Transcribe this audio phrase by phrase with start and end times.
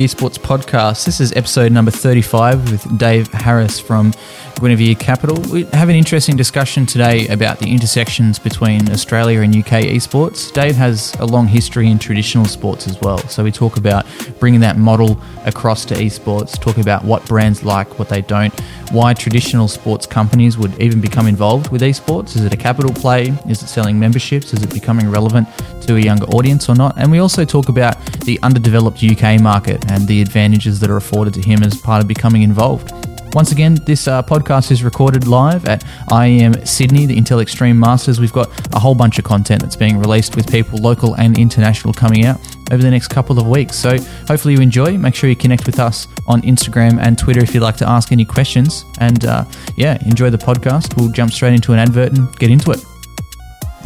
[0.00, 1.06] Esports Podcast.
[1.06, 4.12] This is episode number 35 with Dave Harris from
[4.60, 5.36] Guinevere Capital.
[5.52, 10.52] We have an interesting discussion today about the intersections between Australia and UK esports.
[10.52, 13.18] Dave has a long history in traditional sports as well.
[13.26, 14.06] So we talk about
[14.38, 18.54] bringing that model across to esports, talk about what brands like, what they don't,
[18.92, 22.36] why traditional sports companies would even become involved with esports.
[22.36, 23.30] Is it a capital play?
[23.48, 24.52] Is it selling memberships?
[24.52, 25.48] Is it becoming relevant
[25.82, 26.96] to a younger audience or not?
[26.98, 31.34] And we also talk about the underdeveloped UK market and the advantages that are afforded
[31.34, 32.92] to him as part of becoming involved.
[33.34, 38.20] Once again, this uh, podcast is recorded live at IEM Sydney, the Intel Extreme Masters.
[38.20, 41.92] We've got a whole bunch of content that's being released with people local and international
[41.92, 42.40] coming out
[42.72, 43.76] over the next couple of weeks.
[43.76, 44.96] So hopefully you enjoy.
[44.96, 48.12] Make sure you connect with us on Instagram and Twitter if you'd like to ask
[48.12, 48.84] any questions.
[48.98, 49.44] And uh,
[49.76, 50.96] yeah, enjoy the podcast.
[50.96, 52.84] We'll jump straight into an advert and get into it.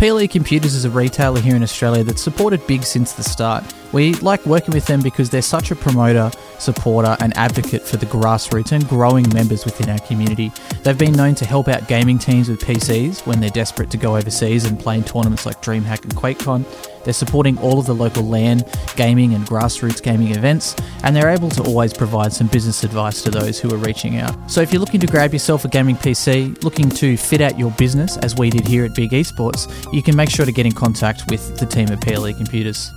[0.03, 3.63] PLE Computers is a retailer here in Australia that's supported Big since the start.
[3.93, 8.07] We like working with them because they're such a promoter, supporter, and advocate for the
[8.07, 10.51] grassroots and growing members within our community.
[10.83, 14.17] They've been known to help out gaming teams with PCs when they're desperate to go
[14.17, 16.92] overseas and play in tournaments like DreamHack and QuakeCon.
[17.05, 18.65] They're supporting all of the local LAN,
[18.97, 23.31] gaming, and grassroots gaming events, and they're able to always provide some business advice to
[23.31, 24.51] those who are reaching out.
[24.51, 27.71] So if you're looking to grab yourself a gaming PC, looking to fit out your
[27.73, 30.73] business, as we did here at Big Esports, you can make sure to get in
[30.73, 32.91] contact with the team at PLE Computers.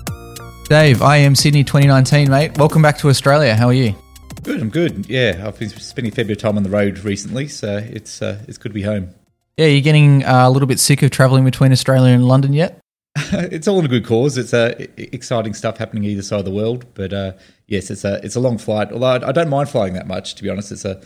[0.70, 2.58] Dave, IEM Sydney 2019, mate.
[2.58, 3.56] Welcome back to Australia.
[3.56, 3.94] How are you?
[4.42, 5.08] Good, I'm good.
[5.08, 8.22] Yeah, I've been spending a fair bit of time on the road recently, so it's
[8.22, 9.14] uh, it's good to be home.
[9.58, 12.80] Yeah, you're getting uh, a little bit sick of travelling between Australia and London yet?
[13.32, 14.38] it's all in a good cause.
[14.38, 16.86] It's uh, exciting stuff happening either side of the world.
[16.96, 17.34] But uh,
[17.68, 18.92] yes, it's a it's a long flight.
[18.92, 20.72] Although I don't mind flying that much, to be honest.
[20.72, 21.02] It's a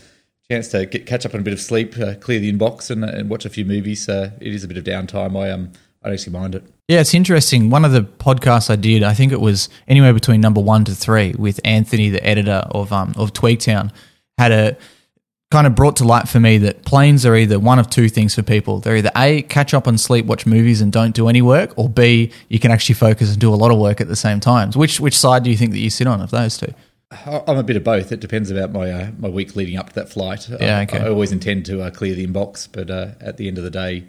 [0.50, 3.04] chance to get, catch up on a bit of sleep, uh, clear the inbox, and,
[3.04, 4.10] and, watch a few movies.
[4.10, 5.40] it is a bit of downtime.
[5.40, 5.72] I um
[6.02, 6.64] I don't actually mind it.
[6.88, 7.70] Yeah, it's interesting.
[7.70, 10.96] One of the podcasts I did, I think it was anywhere between number one to
[10.96, 13.92] three, with Anthony, the editor of um of Tweaktown,
[14.40, 14.78] had a
[15.52, 18.36] kind of brought to light for me that planes are either one of two things
[18.36, 18.80] for people.
[18.80, 21.90] They're either A, catch up on sleep, watch movies and don't do any work, or
[21.90, 24.72] B, you can actually focus and do a lot of work at the same time.
[24.74, 26.74] Which which side do you think that you sit on of those two?
[27.26, 28.12] I'm a bit of both.
[28.12, 30.48] It depends about my uh, my week leading up to that flight.
[30.48, 31.00] Yeah, okay.
[31.00, 33.64] I, I always intend to uh, clear the inbox, but uh, at the end of
[33.64, 34.06] the day,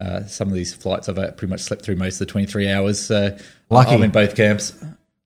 [0.00, 2.70] uh, some of these flights I've uh, pretty much slept through most of the 23
[2.70, 2.98] hours.
[2.98, 3.36] So
[3.68, 3.90] Lucky.
[3.90, 4.72] I'm in both camps.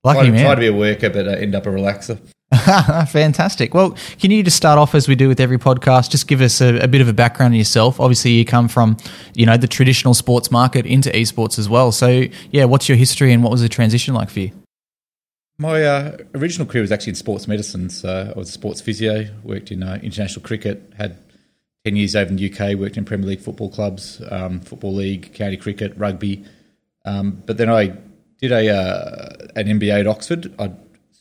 [0.03, 0.43] Lucky try, man.
[0.43, 2.19] Try to be a worker, but uh, end up a relaxer.
[3.07, 3.73] Fantastic.
[3.73, 6.11] Well, can you just start off as we do with every podcast?
[6.11, 7.99] Just give us a, a, bit of a background on yourself.
[7.99, 8.97] Obviously, you come from,
[9.33, 11.91] you know, the traditional sports market into esports as well.
[11.91, 14.51] So, yeah, what's your history and what was the transition like for you?
[15.57, 17.89] My uh, original career was actually in sports medicine.
[17.89, 21.17] So I was a sports physio, worked in uh, international cricket, had
[21.85, 25.33] ten years over in the UK, worked in Premier League football clubs, um, football league,
[25.33, 26.43] county cricket, rugby.
[27.05, 27.95] Um, but then I
[28.39, 30.53] did a uh, an MBA at Oxford.
[30.59, 30.71] I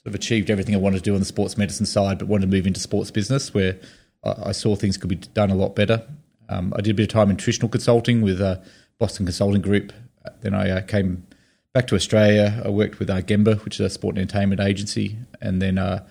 [0.03, 2.51] sort of achieved everything I wanted to do on the sports medicine side, but wanted
[2.51, 3.79] to move into sports business where
[4.25, 6.05] I, I saw things could be done a lot better.
[6.49, 8.57] Um, I did a bit of time in traditional consulting with uh,
[8.99, 9.93] Boston Consulting Group.
[10.41, 11.27] Then I uh, came
[11.73, 12.61] back to Australia.
[12.65, 16.05] I worked with uh, Gemba, which is a sport and entertainment agency, and then uh,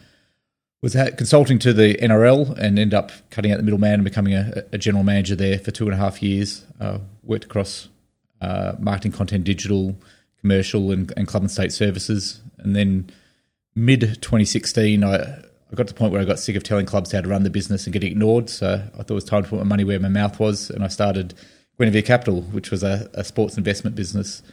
[0.81, 4.63] was consulting to the NRL and ended up cutting out the middleman and becoming a,
[4.71, 6.65] a general manager there for two and a half years.
[6.79, 7.89] Uh, worked across
[8.41, 9.95] uh, marketing, content, digital,
[10.39, 13.09] commercial, and, and club and state services, and then
[13.75, 17.11] mid 2016, I, I got to the point where I got sick of telling clubs
[17.11, 18.49] how to run the business and getting ignored.
[18.49, 20.83] So I thought it was time to put my money where my mouth was, and
[20.83, 21.33] I started
[21.77, 24.43] Guinevere Capital, which was a, a sports investment business.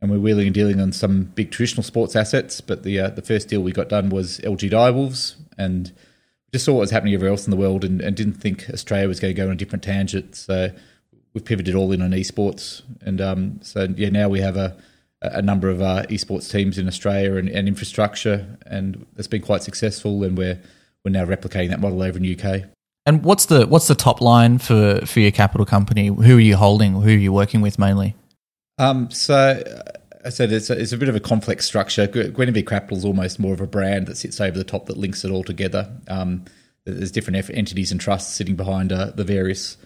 [0.00, 2.60] And we're wheeling and dealing on some big traditional sports assets.
[2.60, 5.92] But the uh, the first deal we got done was LG Direwolves, and
[6.52, 9.08] just saw what was happening everywhere else in the world, and, and didn't think Australia
[9.08, 10.36] was going to go on a different tangent.
[10.36, 10.70] So
[11.34, 14.76] we've pivoted all in on esports, and um, so yeah, now we have a
[15.22, 19.62] a number of uh, esports teams in Australia and, and, infrastructure, and it's been quite
[19.62, 20.22] successful.
[20.24, 20.60] And we're
[21.04, 22.64] we're now replicating that model over in the UK.
[23.06, 26.06] And what's the what's the top line for for your capital company?
[26.08, 26.92] Who are you holding?
[26.92, 28.14] Who are you working with mainly?
[28.78, 29.62] Um, so.
[30.24, 32.06] I said it's a, it's a bit of a complex structure.
[32.08, 35.24] Guinevere Capital is almost more of a brand that sits over the top that links
[35.24, 35.90] it all together.
[36.08, 36.44] Um,
[36.84, 39.76] there's different entities and trusts sitting behind uh, the various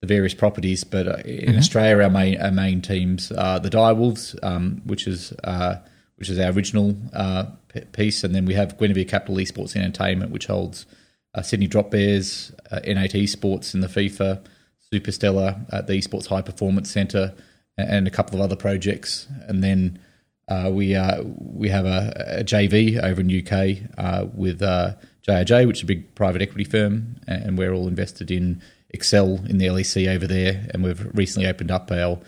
[0.00, 0.84] the various properties.
[0.84, 1.58] But uh, in mm-hmm.
[1.58, 5.76] Australia, our main our main teams are the Direwolves, um, which is uh,
[6.16, 7.46] which is our original uh,
[7.92, 10.86] piece, and then we have Guinevere Capital Esports Entertainment, which holds
[11.34, 14.44] uh, Sydney Drop Bears, uh, N8 in the FIFA,
[14.92, 17.34] Superstellar at the Esports High Performance Centre,
[17.76, 19.98] and a couple of other projects, and then.
[20.46, 25.78] Uh, we uh, we have a, a, JV over in UK uh, with JRJ, which
[25.78, 28.60] is a big private equity firm, and we're all invested in
[28.94, 32.20] Excel in the LEC over there, and we've recently opened up our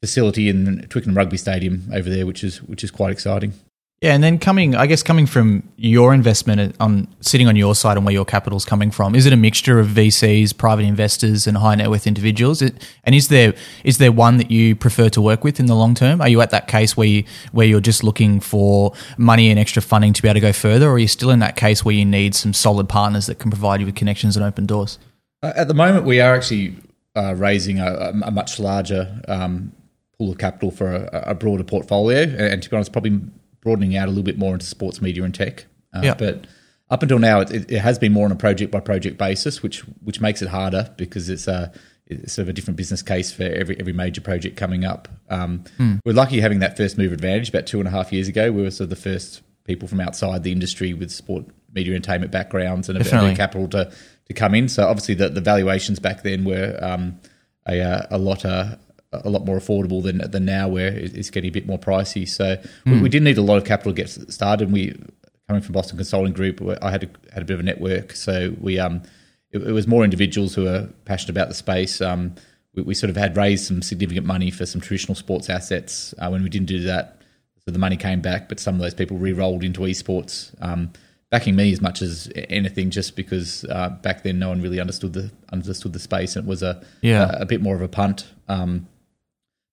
[0.00, 3.52] facility in Twickenham Rugby Stadium over there, which is which is quite exciting.
[4.00, 7.96] Yeah, and then coming, I guess, coming from your investment on sitting on your side
[7.96, 11.56] and where your capital's coming from, is it a mixture of VCs, private investors, and
[11.56, 12.62] high net worth individuals?
[12.62, 15.74] It, and is there is there one that you prefer to work with in the
[15.74, 16.20] long term?
[16.20, 19.82] Are you at that case where you, where you're just looking for money and extra
[19.82, 21.94] funding to be able to go further, or are you still in that case where
[21.94, 25.00] you need some solid partners that can provide you with connections and open doors?
[25.42, 26.76] Uh, at the moment, we are actually
[27.16, 29.72] uh, raising a, a, much larger um,
[30.16, 33.20] pool of capital for a, a broader portfolio, and to be honest, probably
[33.60, 35.66] broadening out a little bit more into sports media and tech.
[35.94, 36.14] Uh, yeah.
[36.14, 36.46] But
[36.90, 39.80] up until now, it, it, has been more on a project by project basis, which
[40.02, 41.72] which makes it harder because it's a
[42.06, 45.08] it's sort of a different business case for every every major project coming up.
[45.28, 46.00] Um, mm.
[46.04, 47.50] We're lucky having that first move advantage.
[47.50, 50.00] About two and a half years ago, we were sort of the first people from
[50.00, 51.44] outside the industry with sport
[51.74, 53.92] media entertainment backgrounds and a bit of capital to
[54.28, 54.68] to come in.
[54.68, 57.18] So obviously the, the valuations back then were um,
[57.66, 58.76] a, uh, a lot uh,
[59.12, 62.28] a lot more affordable than than now, where it's getting a bit more pricey.
[62.28, 62.68] So mm.
[62.84, 63.02] we, hmm.
[63.02, 64.70] we, did need a lot of capital to get started.
[64.70, 65.00] We
[65.46, 68.54] coming from Boston Consulting Group, I had a, had a bit of a network, so
[68.60, 69.02] we um
[69.50, 72.00] it, it was more individuals who are passionate about the space.
[72.00, 72.34] Um,
[72.74, 76.14] we, we, sort of had raised some significant money for some traditional sports assets.
[76.18, 77.22] Uh, when we didn't do that,
[77.64, 80.54] so the money came back, but some of those people re-rolled into esports.
[80.62, 80.92] Um,
[81.30, 85.12] backing me as much as anything, just because uh, back then no one really understood
[85.12, 87.36] the understood the space, and it was a yeah.
[87.38, 88.26] a, a bit more of a punt.
[88.48, 88.88] Um,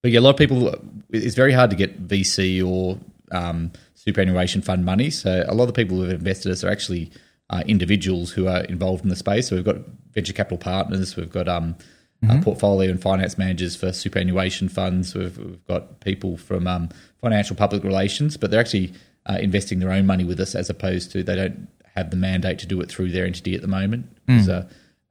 [0.05, 0.71] but yeah, a lot of people,
[1.09, 2.99] it's very hard to get VC or
[3.31, 5.09] um, superannuation fund money.
[5.09, 7.11] So a lot of the people who have invested us are actually
[7.49, 9.47] uh, individuals who are involved in the space.
[9.47, 9.77] So we've got
[10.11, 11.75] venture capital partners, we've got um,
[12.21, 12.39] uh, mm-hmm.
[12.39, 17.55] uh, portfolio and finance managers for superannuation funds, we've, we've got people from um, financial
[17.55, 18.93] public relations, but they're actually
[19.25, 22.59] uh, investing their own money with us as opposed to they don't have the mandate
[22.59, 24.05] to do it through their entity at the moment.
[24.27, 24.45] Mm.
[24.45, 24.65] So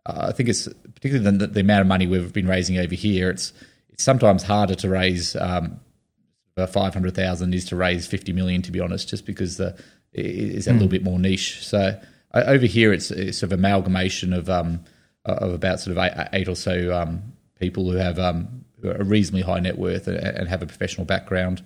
[0.06, 3.30] uh, I think it's particularly the, the amount of money we've been raising over here.
[3.30, 3.52] It's
[3.90, 5.80] it's sometimes harder to raise um,
[6.56, 8.62] five hundred thousand is to raise fifty million.
[8.62, 9.76] To be honest, just because the
[10.12, 10.74] is a mm.
[10.74, 11.66] little bit more niche.
[11.66, 12.00] So
[12.32, 14.84] uh, over here, it's, it's sort of amalgamation of um,
[15.24, 19.42] of about sort of eight, eight or so um, people who have um, are reasonably
[19.42, 21.62] high net worth and, and have a professional background.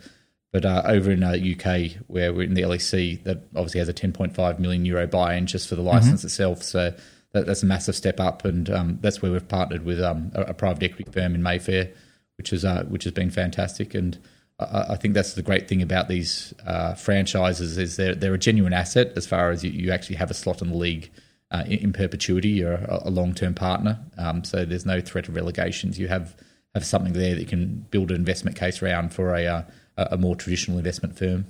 [0.53, 3.89] But uh, over in the uh, UK, where we're in the LEC, that obviously has
[3.89, 6.27] a 10.5 million euro buy-in just for the license mm-hmm.
[6.27, 6.63] itself.
[6.63, 6.95] So
[7.33, 10.43] that, that's a massive step up, and um, that's where we've partnered with um, a,
[10.43, 11.93] a, private equity firm in Mayfair
[12.39, 13.95] which is uh, which has been fantastic.
[13.95, 14.19] And
[14.59, 18.39] I, I, think that's the great thing about these uh, franchises is they're they're a
[18.39, 21.11] genuine asset as far as you, you actually have a slot in the league.
[21.51, 25.35] Uh, in, in, perpetuity, you're a, a long-term partner, um, so there's no threat of
[25.35, 25.99] relegations.
[25.99, 26.37] You have
[26.75, 29.67] have something there that you can build an investment case around for a
[29.99, 31.47] a more traditional investment firm.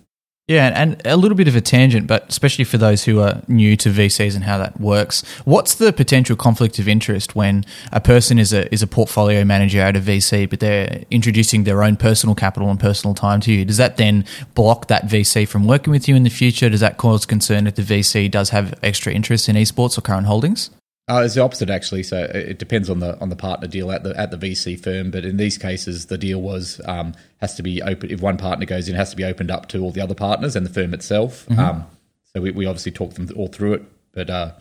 [0.48, 3.76] Yeah, and a little bit of a tangent, but especially for those who are new
[3.76, 5.22] to VCs and how that works.
[5.44, 9.80] What's the potential conflict of interest when a person is a is a portfolio manager
[9.80, 13.66] at a VC, but they're introducing their own personal capital and personal time to you?
[13.66, 14.24] Does that then
[14.54, 16.70] block that VC from working with you in the future?
[16.70, 20.26] Does that cause concern if the VC does have extra interest in esports or current
[20.26, 20.70] holdings?
[21.08, 22.02] Uh, it's the opposite actually.
[22.02, 25.10] So it depends on the on the partner deal at the at the VC firm.
[25.10, 28.10] But in these cases, the deal was um, has to be open.
[28.10, 30.14] If one partner goes in, it has to be opened up to all the other
[30.14, 31.46] partners and the firm itself.
[31.46, 31.60] Mm-hmm.
[31.60, 31.86] Um,
[32.32, 33.82] so we, we obviously talked them all through it.
[34.12, 34.52] But uh,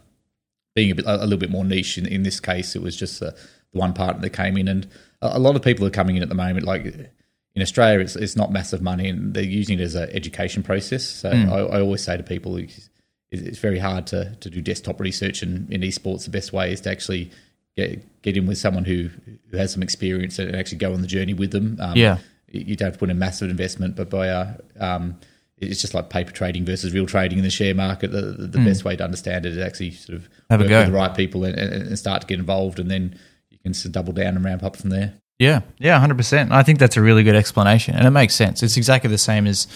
[0.73, 3.19] being a, bit, a, little bit more niche in, in this case, it was just
[3.19, 3.35] the
[3.71, 4.87] one partner that came in, and
[5.21, 6.65] a, a, lot of people are coming in at the moment.
[6.65, 10.63] Like in Australia, it's it's not massive money, and they're using it as an education
[10.63, 11.03] process.
[11.03, 11.51] So mm.
[11.51, 12.57] I, I always say to people
[13.31, 16.25] it's very hard to, to do desktop research in, in esports.
[16.25, 17.31] The best way is to actually
[17.75, 19.09] get get in with someone who,
[19.49, 21.77] who has some experience and actually go on the journey with them.
[21.79, 22.17] Um, yeah,
[22.49, 25.19] you don't have to put in massive investment, but by uh, um,
[25.59, 28.11] it's just like paper trading versus real trading in the share market.
[28.11, 28.65] The, the, the mm.
[28.65, 30.79] best way to understand it is actually sort of have work a go.
[30.79, 34.13] with the right people and, and, start to get involved, and then you can double
[34.13, 35.13] down and ramp up from there.
[35.39, 36.51] Yeah, yeah, hundred percent.
[36.51, 38.63] I think that's a really good explanation, and it makes sense.
[38.63, 39.67] It's exactly the same as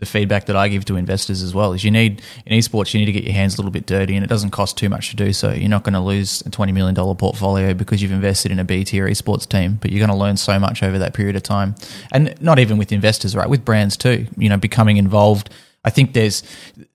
[0.00, 3.00] the feedback that I give to investors as well is you need in esports you
[3.00, 5.10] need to get your hands a little bit dirty and it doesn't cost too much
[5.10, 5.52] to do so.
[5.52, 8.64] You're not going to lose a twenty million dollar portfolio because you've invested in a
[8.64, 11.42] B tier esports team, but you're going to learn so much over that period of
[11.42, 11.74] time.
[12.12, 13.48] And not even with investors, right?
[13.48, 14.26] With brands too.
[14.36, 15.50] You know, becoming involved.
[15.84, 16.42] I think there's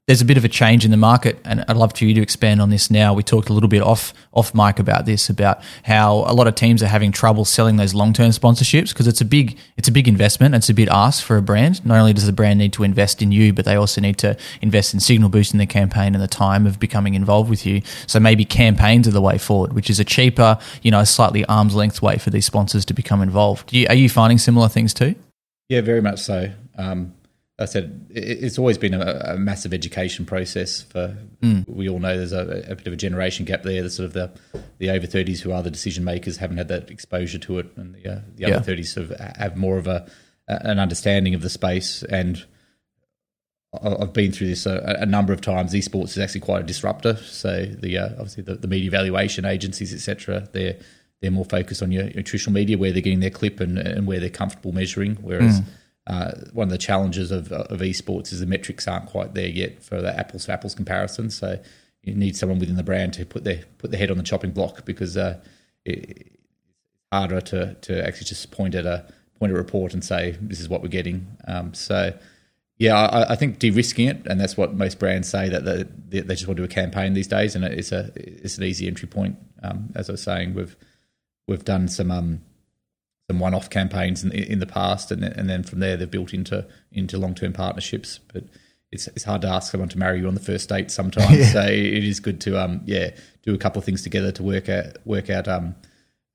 [0.07, 2.21] there's a bit of a change in the market, and I'd love for you to
[2.21, 3.15] expand on this now.
[3.15, 6.53] We talked a little bit off off mic about this, about how a lot of
[6.53, 9.91] teams are having trouble selling those long term sponsorships because it's a big it's a
[9.91, 10.53] big investment.
[10.53, 11.83] It's a big ask for a brand.
[11.85, 14.37] Not only does the brand need to invest in you, but they also need to
[14.61, 17.81] invest in signal boosting the campaign and the time of becoming involved with you.
[18.05, 21.73] So maybe campaigns are the way forward, which is a cheaper, you know, slightly arm's
[21.73, 23.73] length way for these sponsors to become involved.
[23.73, 25.15] Are you finding similar things too?
[25.67, 26.51] Yeah, very much so.
[26.77, 27.15] Um,
[27.57, 30.81] I said it's always been a, a massive education process.
[30.81, 31.67] For mm.
[31.69, 33.81] we all know there's a, a, bit of a generation gap there.
[33.81, 34.31] The sort of the
[34.77, 37.95] the over thirties who are the decision makers haven't had that exposure to it, and
[37.95, 38.59] the uh, the yeah.
[38.59, 40.05] thirties sort of have more of a
[40.47, 42.03] an understanding of the space.
[42.03, 42.45] And
[43.81, 45.73] I've been through this a, a, number of times.
[45.73, 47.15] Esports is actually quite a disruptor.
[47.17, 50.49] So the uh, obviously the, the, media valuation agencies, etc.
[50.51, 50.77] They're
[51.21, 54.05] they're more focused on your, your, traditional media where they're getting their clip and, and
[54.05, 55.15] where they're comfortable measuring.
[55.15, 55.65] Whereas mm.
[56.07, 59.81] Uh, one of the challenges of, of esports is the metrics aren't quite there yet
[59.81, 61.29] for the apples to apples comparison.
[61.29, 61.59] So
[62.03, 64.51] you need someone within the brand to put their put their head on the chopping
[64.51, 65.39] block because uh,
[65.83, 66.29] it, it's
[67.11, 69.05] harder to to actually just point at a
[69.39, 71.27] point a report and say this is what we're getting.
[71.47, 72.13] Um, so
[72.77, 76.35] yeah, I, I, think de-risking it, and that's what most brands say that they, they
[76.35, 79.07] just want to do a campaign these days, and it's a it's an easy entry
[79.07, 79.37] point.
[79.63, 80.75] Um, as I was saying, we've
[81.47, 82.41] we've done some um,
[83.29, 86.65] some one-off campaigns in, in the past, and and then from there they've built into
[86.91, 88.19] into long-term partnerships.
[88.33, 88.45] But
[88.91, 91.31] it's it's hard to ask someone to marry you on the first date sometimes.
[91.37, 91.51] yeah.
[91.51, 93.11] So it is good to um yeah
[93.43, 95.75] do a couple of things together to work out work out um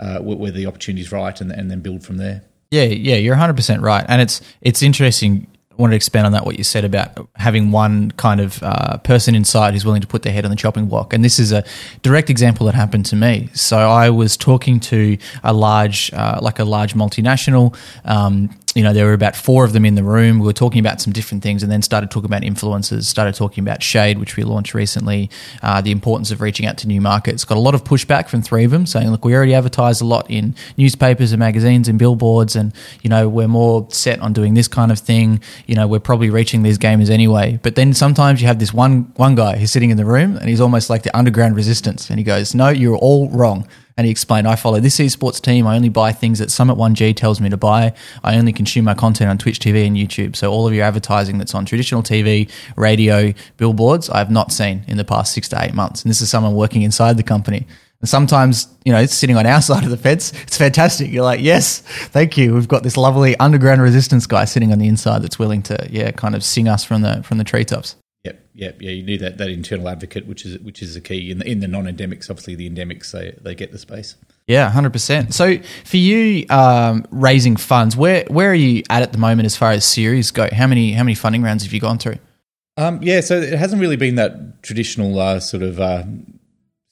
[0.00, 2.42] uh, where the opportunity is right, and and then build from there.
[2.70, 5.46] Yeah, yeah, you're 100 percent right, and it's it's interesting
[5.80, 9.34] want to expand on that what you said about having one kind of uh, person
[9.34, 11.12] inside who's willing to put their head on the chopping block.
[11.12, 11.64] And this is a
[12.02, 13.48] direct example that happened to me.
[13.54, 18.92] So i was talking to a large uh, like a large multinational um, you know,
[18.92, 20.38] there were about four of them in the room.
[20.38, 23.64] We were talking about some different things and then started talking about influencers, started talking
[23.64, 25.28] about Shade, which we launched recently,
[25.62, 27.44] uh, the importance of reaching out to new markets.
[27.44, 30.04] Got a lot of pushback from three of them saying, look, we already advertise a
[30.04, 32.72] lot in newspapers and magazines and billboards, and,
[33.02, 35.40] you know, we're more set on doing this kind of thing.
[35.66, 37.58] You know, we're probably reaching these gamers anyway.
[37.62, 40.48] But then sometimes you have this one, one guy who's sitting in the room and
[40.48, 42.08] he's almost like the underground resistance.
[42.08, 43.66] And he goes, no, you're all wrong.
[43.96, 45.66] And he explained, I follow this esports team.
[45.66, 47.92] I only buy things that Summit 1G tells me to buy.
[48.24, 50.36] I only consume my content on Twitch TV and YouTube.
[50.36, 54.84] So all of your advertising that's on traditional TV, radio, billboards, I have not seen
[54.88, 56.02] in the past six to eight months.
[56.02, 57.66] And this is someone working inside the company.
[58.00, 60.32] And sometimes, you know, it's sitting on our side of the fence.
[60.42, 61.10] It's fantastic.
[61.10, 62.54] You're like, yes, thank you.
[62.54, 66.10] We've got this lovely underground resistance guy sitting on the inside that's willing to, yeah,
[66.10, 67.96] kind of sing us from the from the treetops.
[68.60, 68.90] Yep, yeah.
[68.90, 71.60] You need that, that internal advocate, which is which is the key in the, in
[71.60, 72.28] the non-endemics.
[72.28, 74.16] Obviously, the endemics they they get the space.
[74.46, 75.32] Yeah, hundred percent.
[75.32, 79.56] So for you, um, raising funds, where where are you at at the moment as
[79.56, 80.46] far as series go?
[80.52, 82.18] How many how many funding rounds have you gone through?
[82.76, 86.04] Um, yeah, so it hasn't really been that traditional uh, sort of uh,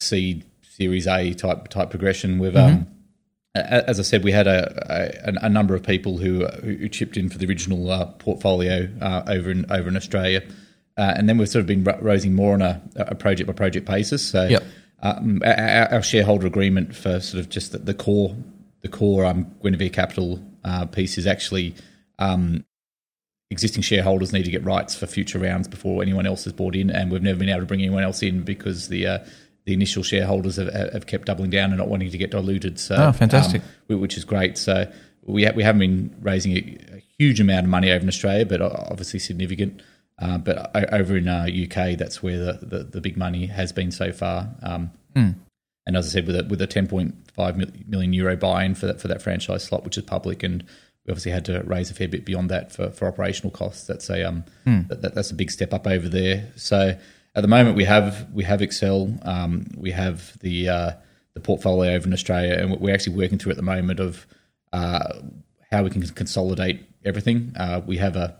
[0.00, 2.38] seed Series A type type progression.
[2.38, 3.74] We've um, mm-hmm.
[3.74, 7.18] um, as I said, we had a, a, a, number of people who who chipped
[7.18, 10.42] in for the original uh, portfolio uh, over in over in Australia.
[10.98, 13.86] Uh, and then we've sort of been raising more on a, a project by project
[13.86, 14.28] basis.
[14.28, 14.64] So yep.
[15.00, 18.34] um, our, our, shareholder agreement for sort of just the, the core
[18.80, 21.76] the core um, Guinevere Capital uh, piece is actually
[22.18, 22.64] um,
[23.50, 26.90] existing shareholders need to get rights for future rounds before anyone else is bought in,
[26.90, 29.18] and we've never been able to bring anyone else in because the uh,
[29.66, 32.80] the initial shareholders have, have, kept doubling down and not wanting to get diluted.
[32.80, 33.62] So, oh, fantastic!
[33.90, 34.58] Um, which is great.
[34.58, 34.90] So
[35.24, 38.46] we ha- we haven't been raising a, a, huge amount of money over in Australia,
[38.46, 39.82] but obviously significant.
[40.20, 43.92] Uh, but over in uh, UK, that's where the, the, the, big money has been
[43.92, 44.48] so far.
[44.62, 45.34] Um, mm.
[45.86, 49.08] And as I said, with a, with a 10.5 million euro buy-in for that for
[49.08, 50.64] that franchise slot, which is public, and
[51.06, 53.86] we obviously had to raise a fair bit beyond that for, for operational costs.
[53.86, 54.88] That's a um, mm.
[54.88, 56.52] that, that's a big step up over there.
[56.56, 56.98] So
[57.34, 60.90] at the moment, we have we have Excel, um, we have the uh,
[61.34, 64.26] the portfolio over in Australia, and we're actually working through at the moment of
[64.72, 65.14] uh,
[65.70, 67.52] how we can consolidate everything.
[67.56, 68.38] Uh, we have a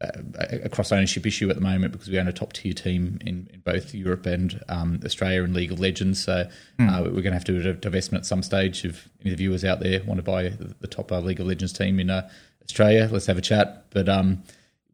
[0.00, 3.48] a cross ownership issue at the moment because we own a top tier team in,
[3.52, 6.22] in both Europe and um, Australia in League of Legends.
[6.22, 6.88] So mm.
[6.88, 8.84] uh, we're going to have to do a divestment at some stage.
[8.84, 11.40] If any of the viewers out there want to buy the, the top uh, League
[11.40, 12.28] of Legends team in uh,
[12.62, 13.86] Australia, let's have a chat.
[13.90, 14.44] But um,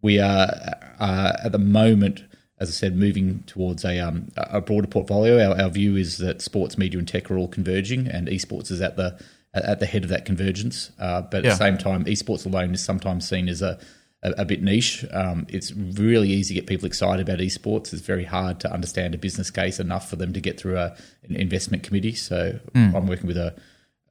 [0.00, 0.48] we are
[0.98, 2.24] uh, at the moment,
[2.58, 5.50] as I said, moving towards a, um, a broader portfolio.
[5.50, 8.80] Our, our, view is that sports, media, and tech are all converging, and esports is
[8.80, 9.20] at the
[9.52, 10.90] at the head of that convergence.
[10.98, 11.50] Uh, but yeah.
[11.50, 13.78] at the same time, esports alone is sometimes seen as a
[14.24, 15.04] a, a bit niche.
[15.12, 17.92] Um, it's really easy to get people excited about esports.
[17.92, 20.96] It's very hard to understand a business case enough for them to get through a,
[21.28, 22.14] an investment committee.
[22.14, 22.94] So mm.
[22.94, 23.54] I'm working with a,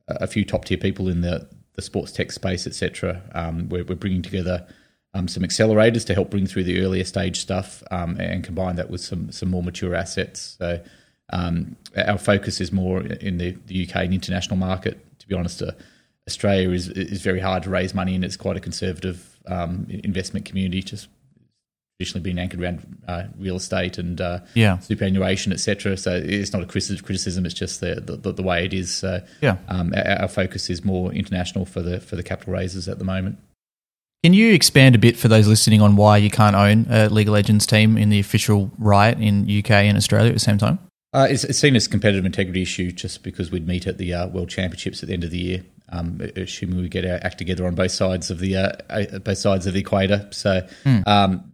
[0.07, 3.21] a few top tier people in the, the sports tech space, etc.
[3.33, 4.65] Um, we're, we're bringing together
[5.15, 8.89] um, some accelerators to help bring through the earlier stage stuff um, and combine that
[8.89, 10.55] with some some more mature assets.
[10.57, 10.81] So
[11.31, 15.19] um, our focus is more in the, the UK and international market.
[15.19, 15.71] To be honest, uh,
[16.27, 20.45] Australia is is very hard to raise money and it's quite a conservative um, investment
[20.45, 21.07] community, just
[21.97, 24.79] traditionally been anchored around uh, real estate and uh, yeah.
[24.79, 25.95] superannuation, etc.
[25.97, 28.93] So it's not a criticism; it's just the the, the way it is.
[28.93, 32.87] So yeah, um, our, our, focus is more international for the for the capital raises
[32.87, 33.37] at the moment.
[34.23, 37.27] Can you expand a bit for those listening on why you can't own a League
[37.27, 40.79] of Legends team in the official Riot in UK and Australia at the same time?
[41.11, 44.13] Uh, it's, it's, seen as a competitive integrity issue just because we'd meet at the
[44.13, 47.37] uh, World Championships at the end of the year um, assuming we get our act
[47.37, 50.27] together on both sides of the uh, both sides of the equator.
[50.31, 51.07] So, mm.
[51.07, 51.53] um,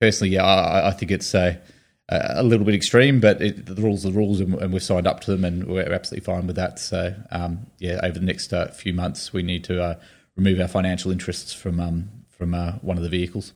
[0.00, 1.60] personally, yeah, I, I think it's a,
[2.08, 5.06] a little bit extreme, but it, the rules are the rules, and, and, we've signed
[5.06, 6.78] up to them, and we're absolutely fine with that.
[6.78, 9.94] So, um, yeah, over the next uh, few months, we need to uh,
[10.36, 13.54] remove our financial interests from um, from uh, one of the vehicles.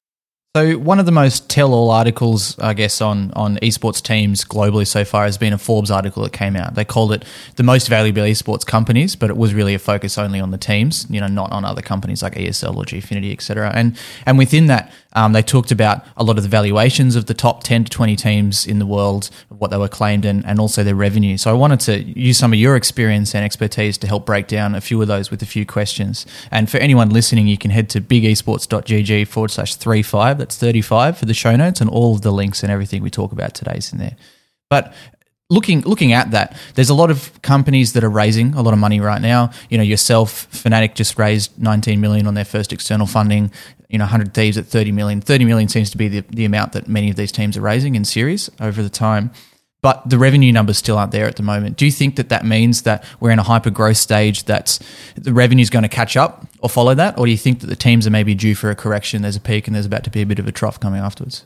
[0.59, 5.05] So one of the most tell-all articles, I guess, on on esports teams globally so
[5.05, 6.75] far has been a Forbes article that came out.
[6.75, 7.25] They called it
[7.55, 11.07] the most valuable esports companies, but it was really a focus only on the teams,
[11.11, 13.71] you know, not on other companies like ESL or Gfinity, etc.
[13.73, 13.97] And
[14.27, 17.65] and within that, um, they talked about a lot of the valuations of the top
[17.65, 20.95] ten to twenty teams in the world, what they were claimed, and and also their
[20.95, 21.37] revenue.
[21.37, 24.77] So I wanted to use some of your experience and expertise to help break down
[24.77, 26.25] a few of those with a few questions.
[26.53, 31.27] And for anyone listening, you can head to bigesports.gg forward slash three five 35 for
[31.27, 33.93] the show notes, and all of the links and everything we talk about today is
[33.93, 34.17] in there.
[34.71, 34.95] But
[35.51, 38.79] looking looking at that, there's a lot of companies that are raising a lot of
[38.79, 39.51] money right now.
[39.69, 43.51] You know, yourself, Fnatic just raised 19 million on their first external funding.
[43.89, 45.21] You know, 100 Thieves at 30 million.
[45.21, 47.95] 30 million seems to be the, the amount that many of these teams are raising
[47.95, 49.31] in series over the time
[49.81, 51.77] but the revenue numbers still aren't there at the moment.
[51.77, 54.79] Do you think that that means that we're in a hyper growth stage that
[55.15, 57.19] the revenue is going to catch up or follow that?
[57.19, 59.23] Or do you think that the teams are maybe due for a correction?
[59.23, 61.45] There's a peak and there's about to be a bit of a trough coming afterwards?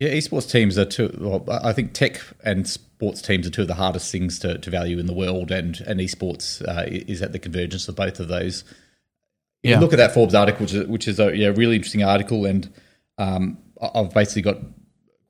[0.00, 1.16] Yeah, esports teams are two.
[1.20, 4.70] Well, I think tech and sports teams are two of the hardest things to, to
[4.70, 8.28] value in the world, and and esports uh, is at the convergence of both of
[8.28, 8.62] those.
[9.62, 9.76] If yeah.
[9.76, 12.46] you look at that Forbes article, which is, which is a yeah, really interesting article,
[12.46, 12.72] and
[13.18, 14.58] um, I've basically got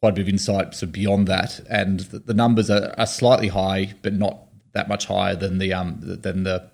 [0.01, 3.49] quite a bit of insight so beyond that, and the, the numbers are, are, slightly
[3.49, 4.39] high, but not
[4.73, 6.71] that much higher than the um than the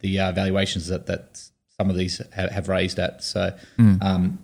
[0.00, 3.22] the uh, valuations that that some of these have, have raised at.
[3.22, 3.56] So.
[3.78, 4.02] Mm.
[4.02, 4.38] Um,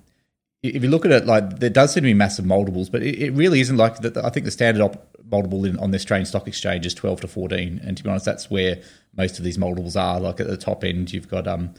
[0.62, 3.23] if you look at it, like there does seem to be massive multiples, but it,
[3.23, 4.16] it really isn't like that.
[4.16, 7.28] I think the standard op- multiple in, on the Australian Stock Exchange is twelve to
[7.28, 8.83] fourteen, and to be honest, that's where
[9.16, 10.19] most of these multiples are.
[10.19, 11.75] Like at the top end, you've got um,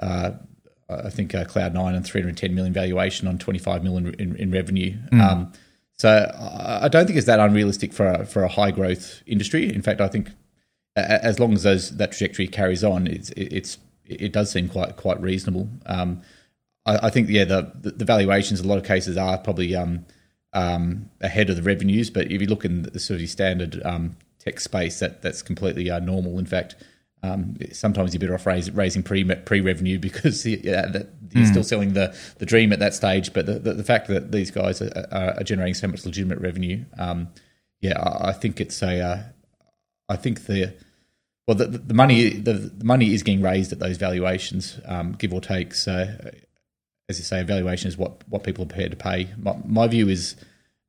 [0.00, 4.14] I think uh, Cloud Nine and three hundred ten million valuation on twenty five million
[4.18, 4.96] in, in revenue.
[5.12, 5.20] Mm.
[5.20, 5.52] Um,
[5.98, 9.74] so I don't think it's that unrealistic for a, for a high growth industry.
[9.74, 10.28] In fact, I think
[10.94, 15.20] as long as those, that trajectory carries on, it's, it's it does seem quite quite
[15.20, 15.68] reasonable.
[15.86, 16.22] Um,
[16.84, 20.06] I, I, think yeah, the, the valuations in a lot of cases are probably um,
[20.52, 24.16] um, ahead of the revenues, but if you look in the sort of standard um,
[24.38, 26.38] tech space, that that's completely uh, normal.
[26.38, 26.76] In fact,
[27.22, 31.50] um, sometimes you're better off raise, raising pre pre revenue because yeah, that, you're mm.
[31.50, 33.32] still selling the, the dream at that stage.
[33.32, 36.84] But the, the, the fact that these guys are, are, generating so much legitimate revenue,
[36.98, 37.28] um,
[37.80, 39.22] yeah, I, I, think it's a, uh,
[40.08, 40.74] I think the
[41.46, 45.32] well the, the money the, the, money is getting raised at those valuations, um, give
[45.32, 45.74] or take.
[45.74, 46.08] So
[47.08, 49.28] as you say, valuation is what what people are prepared to pay.
[49.38, 50.36] My, my view is.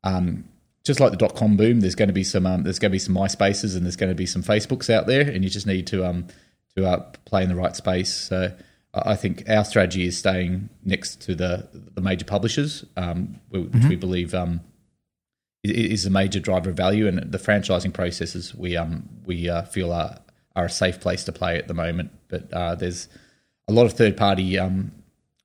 [0.03, 0.45] Um,
[0.87, 2.95] just like the dot com boom, there's going to be some um, there's going to
[2.95, 5.67] be some MySpaces and there's going to be some Facebooks out there, and you just
[5.67, 6.27] need to um,
[6.75, 8.13] to uh, play in the right space.
[8.13, 8.51] So
[8.93, 13.89] I think our strategy is staying next to the the major publishers, um, which mm-hmm.
[13.89, 14.61] we believe um,
[15.63, 19.91] is a major driver of value, and the franchising processes we um we uh, feel
[19.91, 20.19] are
[20.55, 22.11] are a safe place to play at the moment.
[22.29, 23.09] But uh, there's
[23.67, 24.91] a lot of third party um,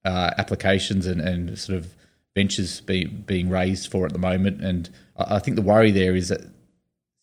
[0.05, 1.94] uh, applications and, and sort of
[2.34, 6.28] ventures be, being raised for at the moment, and I think the worry there is
[6.28, 6.40] that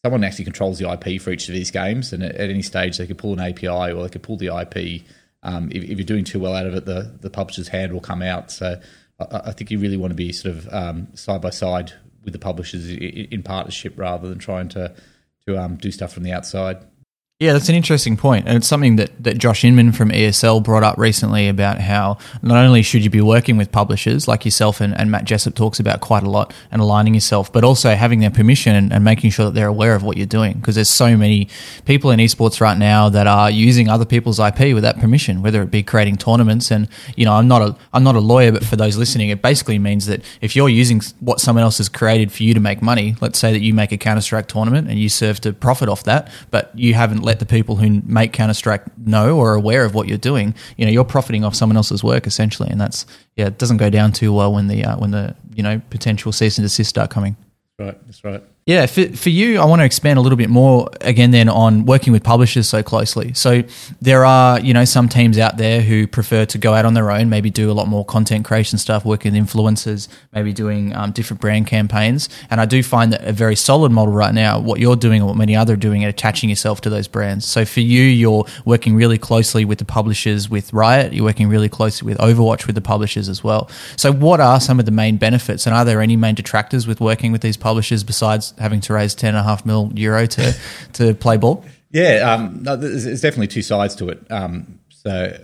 [0.03, 3.07] someone actually controls the IP for each of these games, and at, any stage they
[3.07, 5.03] could pull an API or they could pull the IP.
[5.41, 8.01] Um, if, if, you're doing too well out of it, the, the publisher's hand will
[8.01, 8.51] come out.
[8.51, 8.79] So
[9.19, 11.93] I, I think you really want to be sort of um, side by side
[12.23, 14.93] with the publishers in, in, partnership rather than trying to
[15.47, 16.85] to um, do stuff from the outside.
[17.41, 18.49] Yeah, that's an interesting point.
[18.49, 22.58] And it's something that, that Josh Inman from ESL brought up recently about how not
[22.65, 26.02] only should you be working with publishers like yourself and, and Matt Jessup talks about
[26.02, 29.45] quite a lot and aligning yourself, but also having their permission and, and making sure
[29.45, 30.56] that they're aware of what you're doing.
[30.56, 31.47] Because there's so many
[31.86, 35.71] people in esports right now that are using other people's IP without permission, whether it
[35.71, 36.71] be creating tournaments.
[36.71, 39.41] And, you know, I'm not a, I'm not a lawyer, but for those listening, it
[39.41, 42.82] basically means that if you're using what someone else has created for you to make
[42.82, 45.88] money, let's say that you make a Counter Strike tournament and you serve to profit
[45.88, 49.55] off that, but you haven't let the people who make Counter Strike know or are
[49.55, 52.81] aware of what you're doing, you know, you're profiting off someone else's work essentially, and
[52.81, 55.79] that's yeah, it doesn't go down too well when the uh, when the you know
[55.91, 57.37] potential cease and desist start coming.
[57.77, 58.43] Right, that's right.
[58.65, 61.85] Yeah, for, for you, I want to expand a little bit more again then on
[61.85, 63.33] working with publishers so closely.
[63.33, 63.63] So
[63.99, 67.09] there are, you know, some teams out there who prefer to go out on their
[67.09, 71.11] own, maybe do a lot more content creation stuff, work with influencers, maybe doing um,
[71.11, 72.29] different brand campaigns.
[72.51, 75.27] And I do find that a very solid model right now, what you're doing and
[75.27, 77.47] what many other are doing, are attaching yourself to those brands.
[77.47, 81.69] So for you, you're working really closely with the publishers with Riot, you're working really
[81.69, 83.67] closely with Overwatch with the publishers as well.
[83.95, 87.01] So what are some of the main benefits and are there any main detractors with
[87.01, 90.55] working with these publishers besides having to raise ten and a half mil euro to
[90.93, 91.65] to play ball?
[91.91, 94.23] Yeah, um, no, there's, there's, definitely two sides to it.
[94.31, 95.35] Um, so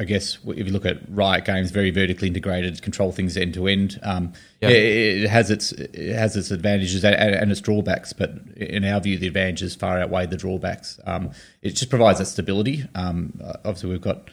[0.00, 3.66] I guess if you look at Riot Games, very vertically integrated, control things end to
[3.66, 3.98] end.
[4.04, 8.84] Um, it, it, has its it has its advantages and, and, its drawbacks, but in
[8.84, 11.00] our view, the advantages far outweigh the drawbacks.
[11.04, 12.84] Um, it just provides that stability.
[12.94, 14.30] Um, obviously, we've got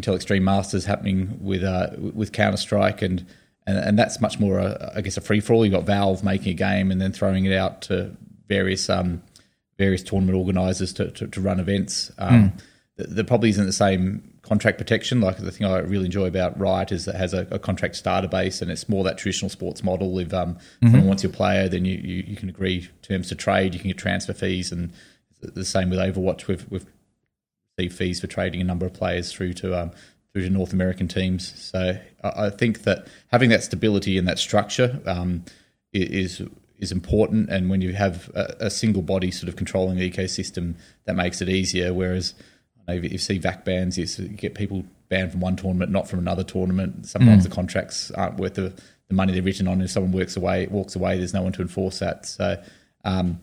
[0.00, 3.26] Intel Extreme Masters happening with uh, with Counter Strike, and,
[3.66, 5.64] and and that's much more, a, I guess, a free for all.
[5.64, 8.16] You've got Valve making a game and then throwing it out to
[8.48, 9.22] various um,
[9.78, 12.10] various tournament organisers to, to, to, run events.
[12.18, 12.62] Um, mm.
[12.96, 15.20] There probably isn't the same contract protection.
[15.20, 17.96] Like the thing I really enjoy about Riot is that it has a, a contract
[17.96, 20.18] starter base, and it's more that traditional sports model.
[20.18, 20.86] If um, mm-hmm.
[20.86, 23.74] someone wants your player, then you, you, you, can agree terms to trade.
[23.74, 24.92] You can get transfer fees, and
[25.40, 26.46] the same with Overwatch.
[26.46, 26.86] We've, we've
[27.76, 29.90] received fees for trading a number of players through to um,
[30.50, 31.52] North American teams.
[31.62, 35.44] So I, I think that having that stability and that structure um,
[35.92, 36.42] is
[36.78, 37.48] is important.
[37.48, 41.40] And when you have a, a, single body sort of controlling the ecosystem, that makes
[41.40, 41.94] it easier.
[41.94, 42.34] Whereas
[42.76, 46.18] you, know, you see VAC bans, you get people banned from one tournament, not from
[46.18, 47.06] another tournament.
[47.06, 47.48] Sometimes mm.
[47.48, 48.74] the contracts aren't worth the,
[49.08, 49.80] the money they're written on.
[49.80, 52.26] If someone works away, walks away, there's no one to enforce that.
[52.26, 52.62] So,
[53.04, 53.40] um,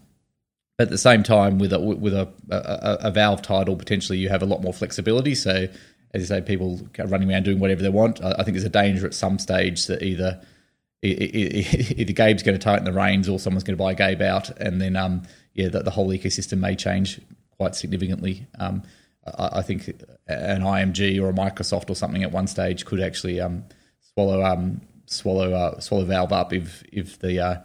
[0.80, 4.42] at the same time, with a with a, a, a, Valve title, potentially you have
[4.42, 5.36] a lot more flexibility.
[5.36, 5.68] So,
[6.14, 8.24] as you say, people running around doing whatever they want.
[8.24, 10.42] I, think there's a danger at some stage that either
[11.02, 14.80] either Gabe's going to tighten the reins or someone's going to buy Gabe out, and
[14.80, 15.24] then um,
[15.54, 17.20] yeah, the, the, whole ecosystem may change
[17.58, 18.48] quite significantly.
[18.58, 18.84] Um,
[19.26, 19.88] I, think
[20.28, 23.66] an IMG or a Microsoft or something at one stage could actually um,
[24.14, 27.56] swallow um, swallow uh, swallow Valve up if if the uh,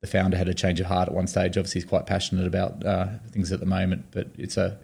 [0.00, 1.56] the founder had a change of heart at one stage.
[1.56, 4.78] Obviously, he's quite passionate about uh, things at the moment, but it's a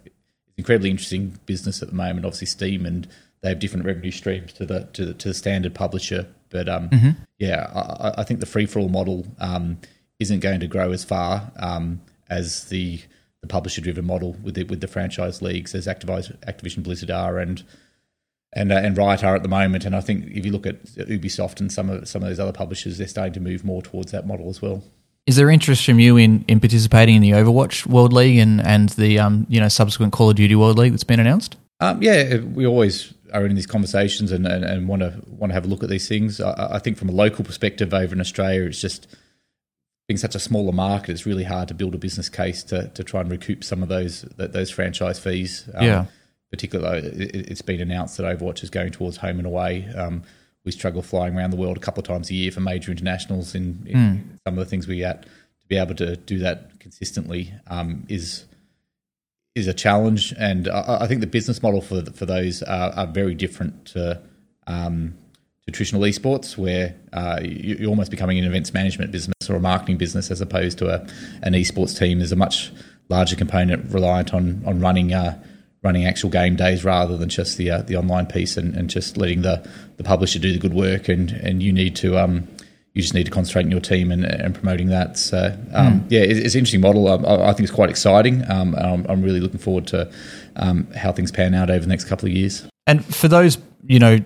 [0.59, 2.25] incredibly interesting business at the moment.
[2.25, 3.07] Obviously, Steam and
[3.41, 6.89] they have different revenue streams to the to the, to the standard publisher but um,
[6.89, 7.09] mm-hmm.
[7.37, 9.77] yeah, I, I, think the free for all model um,
[10.19, 13.01] isn't going to grow as far um, as the
[13.41, 17.63] the publisher driven model with the, with the franchise leagues as Activision Blizzard are and
[18.51, 19.85] and uh, and Riot are at the moment.
[19.85, 22.51] And I think if you look at Ubisoft and some of some of those other
[22.51, 24.83] publishers, they're starting to move more towards that model as well.
[25.25, 28.89] Is there interest from you in, in participating in the Overwatch World League and and
[28.89, 31.55] the um, you know subsequent Call of Duty World League that's been announced?
[31.79, 35.53] Um, yeah, we always are in these conversations and, and, and, want to want to
[35.53, 36.41] have a look at these things.
[36.41, 39.07] I, I, think from a local perspective over in Australia, it's just
[40.07, 43.03] being such a smaller market, it's really hard to build a business case to, to
[43.03, 45.69] try and recoup some of those those franchise fees.
[45.75, 46.05] Um, yeah.
[46.49, 49.87] Particularly, it, has been announced that Overwatch is going towards home and away.
[49.95, 50.23] Um,
[50.69, 53.55] we struggle flying around the world a couple of times a year for major internationals.
[53.55, 54.21] In, in mm.
[54.45, 58.45] some of the things we at to be able to do that consistently um, is
[59.55, 63.07] is a challenge, and I, I think the business model for for those are, are
[63.07, 64.21] very different to,
[64.67, 65.15] um,
[65.65, 69.59] to traditional esports, where uh, you, are almost becoming an events management business or a
[69.59, 70.99] marketing business as opposed to a,
[71.41, 72.19] an esports team.
[72.19, 72.71] There's a much
[73.09, 75.13] larger component reliant on on running.
[75.13, 75.41] Uh,
[75.81, 79.17] running actual game days rather than just the uh, the online piece and, and just
[79.17, 82.47] letting the, the publisher do the good work and, and you need to um,
[82.93, 85.17] you just need to concentrate on your team and, and promoting that.
[85.17, 86.05] So um, mm.
[86.09, 87.07] yeah, it's, it's, an interesting model.
[87.07, 88.49] Um, I, I, think it's quite exciting.
[88.49, 90.11] Um, I'm, I'm, really looking forward to
[90.55, 92.67] um, how things pan out over the next couple of years.
[92.87, 94.19] And for those you know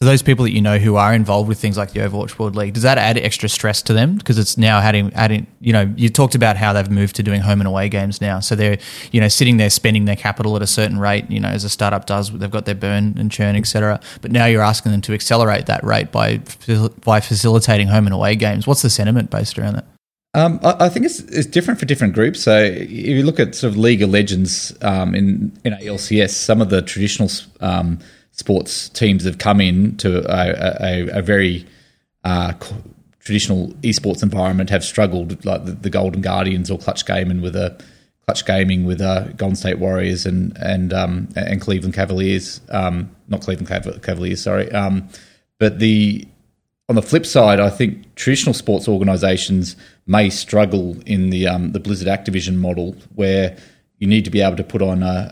[0.00, 2.56] for those people that you know who are involved with things like the Overwatch World
[2.56, 4.16] League, does that add extra stress to them?
[4.16, 7.42] Because it's now adding, adding, you know, you talked about how they've moved to doing
[7.42, 8.40] home and away games now.
[8.40, 8.78] So they're,
[9.12, 11.68] you know, sitting there spending their capital at a certain rate, you know, as a
[11.68, 14.00] startup does, they've got their burn and churn, etc.
[14.22, 16.40] But now you're asking them to accelerate that rate by,
[17.04, 18.66] by facilitating home and away games.
[18.66, 19.84] What's the sentiment based around that?
[20.32, 22.40] Um, I, think it's, it's different for different groups.
[22.40, 26.62] So if you look at sort of League of Legends um, in, in LCS, some
[26.62, 27.28] of the traditional,
[27.60, 27.98] um,
[28.40, 31.66] sports teams have come in to a, a, a very
[32.24, 32.54] uh,
[33.20, 37.78] traditional esports environment have struggled, like the, the, Golden Guardians or Clutch Gaming with a
[38.24, 43.42] Clutch Gaming with uh, Golden State Warriors and and um, and Cleveland Cavaliers, um, not
[43.42, 43.68] Cleveland
[44.02, 44.72] Cavaliers, sorry.
[44.72, 45.08] Um,
[45.58, 46.26] but the
[46.88, 49.76] on the flip side, I think traditional sports organisations
[50.06, 53.56] may struggle in the um, the Blizzard Activision model, where
[54.00, 55.30] you need to be able to put on a,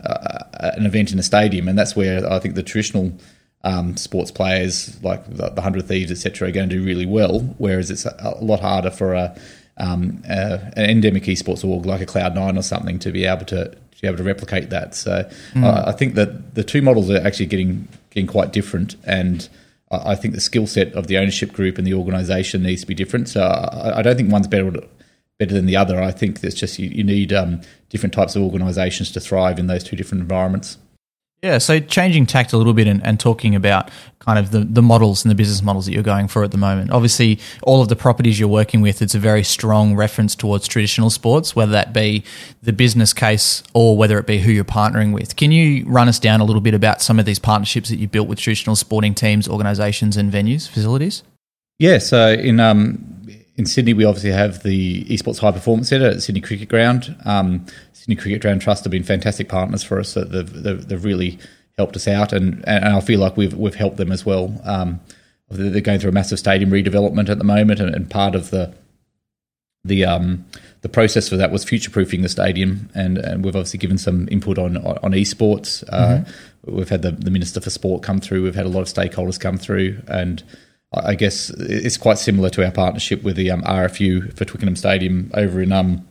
[0.53, 3.11] a, an event in a stadium, and that's where I think the traditional
[3.63, 7.39] um, sports players like the, the Hundred Thieves, etc., are going to do really well.
[7.57, 9.35] Whereas it's a, a lot harder for a,
[9.77, 13.45] um, a, an endemic esports org like a Cloud Nine or something to be able
[13.47, 14.93] to, to be able to replicate that.
[14.93, 15.63] So mm.
[15.63, 19.49] I, I think that the two models are actually getting getting quite different, and
[19.89, 22.87] I, I think the skill set of the ownership group and the organisation needs to
[22.87, 23.29] be different.
[23.29, 24.71] So I, I don't think one's better
[25.39, 26.01] better than the other.
[26.01, 29.67] I think there's just you, you need um, different types of organisations to thrive in
[29.67, 30.77] those two different environments.
[31.41, 34.81] Yeah, so changing tact a little bit and, and, talking about kind of the, the
[34.81, 36.91] models and the business models that you're going for at the moment.
[36.91, 41.09] Obviously, all of the properties you're working with, it's a very strong reference towards traditional
[41.09, 42.25] sports, whether that be
[42.61, 45.37] the business case or whether it be who you're partnering with.
[45.37, 48.09] Can you run us down a little bit about some of these partnerships that you
[48.09, 51.23] built with traditional sporting teams, organisations, and venues, facilities?
[51.77, 53.18] Yeah, so in um,
[53.59, 57.13] in Sydney, we obviously have the Esports High Performance Centre at Sydney Cricket Ground.
[57.25, 60.13] Um, Sydney Cricket Ground Trust have been fantastic partners for us.
[60.13, 61.37] They've, they've, they've really
[61.77, 64.61] helped us out, and, and I feel like we've we've helped them as well.
[64.63, 65.01] Um,
[65.49, 68.73] they're going through a massive stadium redevelopment at the moment, and, and part of the
[69.83, 70.45] the um,
[70.79, 74.29] the process for that was future proofing the stadium, and, and we've obviously given some
[74.31, 75.83] input on on esports.
[75.89, 76.75] Uh, mm-hmm.
[76.77, 78.43] We've had the, the minister for sport come through.
[78.43, 80.43] We've had a lot of stakeholders come through, and
[80.91, 85.29] I guess it's quite similar to our partnership with the um, RFU for Twickenham Stadium
[85.35, 86.07] over in um,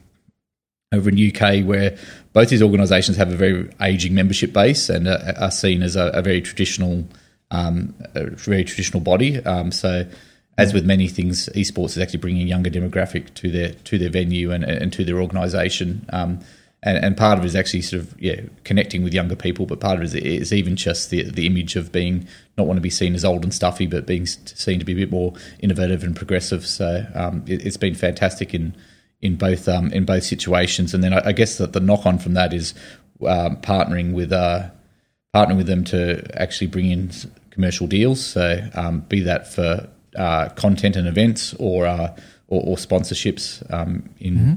[0.92, 1.96] over in UK, where
[2.32, 6.06] both these organisations have a very aging membership base and are, are seen as a,
[6.14, 7.06] a very traditional,
[7.50, 9.44] um, a very traditional body.
[9.44, 10.06] Um, so,
[10.56, 14.10] as with many things, esports is actually bringing a younger demographic to their to their
[14.10, 16.06] venue and, and to their organisation.
[16.82, 19.80] And, and, part of it is actually sort of yeah connecting with younger people, but
[19.80, 22.82] part of it is, is even just the the image of being not want to
[22.82, 26.04] be seen as old and stuffy, but being seen to be a bit more innovative
[26.04, 26.64] and progressive.
[26.64, 28.76] So um, it, has been fantastic in
[29.20, 30.94] in both um, in both situations.
[30.94, 32.74] And then I, I guess that the knock on from that is
[33.26, 34.70] um, partnering with uh,
[35.34, 37.10] partnering with them to actually bring in
[37.50, 38.24] commercial deals.
[38.24, 44.08] So um, be that for uh, content and events or uh, or, or, sponsorships um,
[44.18, 44.54] in mm-hmm.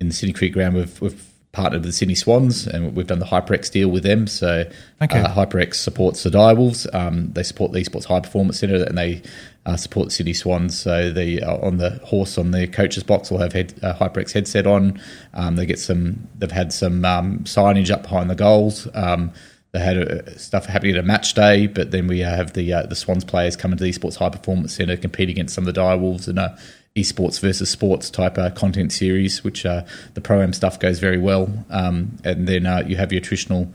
[0.00, 0.74] in the Sydney Cricket Ground.
[0.74, 4.26] We've, we've partnered with the Sydney Swans, and we've done the HyperX deal with them.
[4.26, 5.20] So okay.
[5.20, 6.86] uh, HyperX supports the Direwolves.
[6.94, 9.22] Um, they support the Esports High Performance Centre, and they
[9.64, 10.78] uh, support the Sydney Swans.
[10.78, 14.32] So the uh, on the horse on the coach's box will have head, uh, HyperX
[14.32, 15.00] headset on.
[15.32, 16.28] Um, they get some.
[16.38, 18.86] They've had some um, signage up behind the goals.
[18.92, 19.32] Um,
[19.72, 22.82] they had uh, stuff happening at a match day, but then we have the uh,
[22.82, 25.80] the Swans players come into the Esports High Performance Centre, compete against some of the
[25.80, 26.38] Direwolves, and
[26.96, 31.18] esports versus sports type uh, content series, which uh, the pro am stuff goes very
[31.18, 31.48] well.
[31.70, 33.72] Um, and then uh, you have your traditional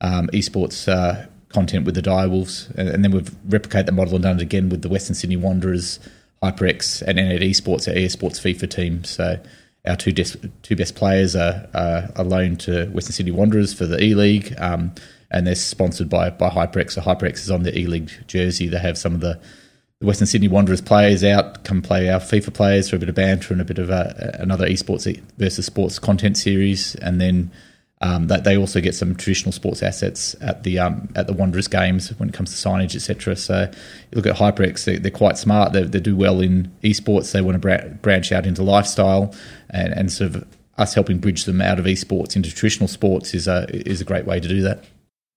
[0.00, 4.24] um, esports uh, content with the Direwolves, and, and then we've replicated the model and
[4.24, 6.00] done it again with the Western Sydney Wanderers,
[6.42, 9.04] HyperX, and N8 Esports, our esports FIFA team.
[9.04, 9.38] So
[9.86, 14.02] our two des- two best players are, are loaned to Western Sydney Wanderers for the
[14.02, 14.54] E League.
[14.58, 14.92] Um,
[15.30, 16.92] and they're sponsored by by HyperX.
[16.92, 18.68] So HyperX is on the E League jersey.
[18.68, 19.40] They have some of the
[20.04, 23.52] Western Sydney Wanderers players out, come play our FIFA players for a bit of banter
[23.52, 27.50] and a bit of a, another esports versus sports content series, and then
[28.00, 31.68] um, that they also get some traditional sports assets at the um, at the Wanderers
[31.68, 33.34] games when it comes to signage, etc.
[33.36, 33.70] So
[34.10, 35.72] you look at HyperX; they, are quite smart.
[35.72, 37.32] They, they, do well in esports.
[37.32, 39.34] They want to branch out into lifestyle,
[39.70, 43.48] and, and sort of us helping bridge them out of esports into traditional sports is
[43.48, 44.84] a is a great way to do that.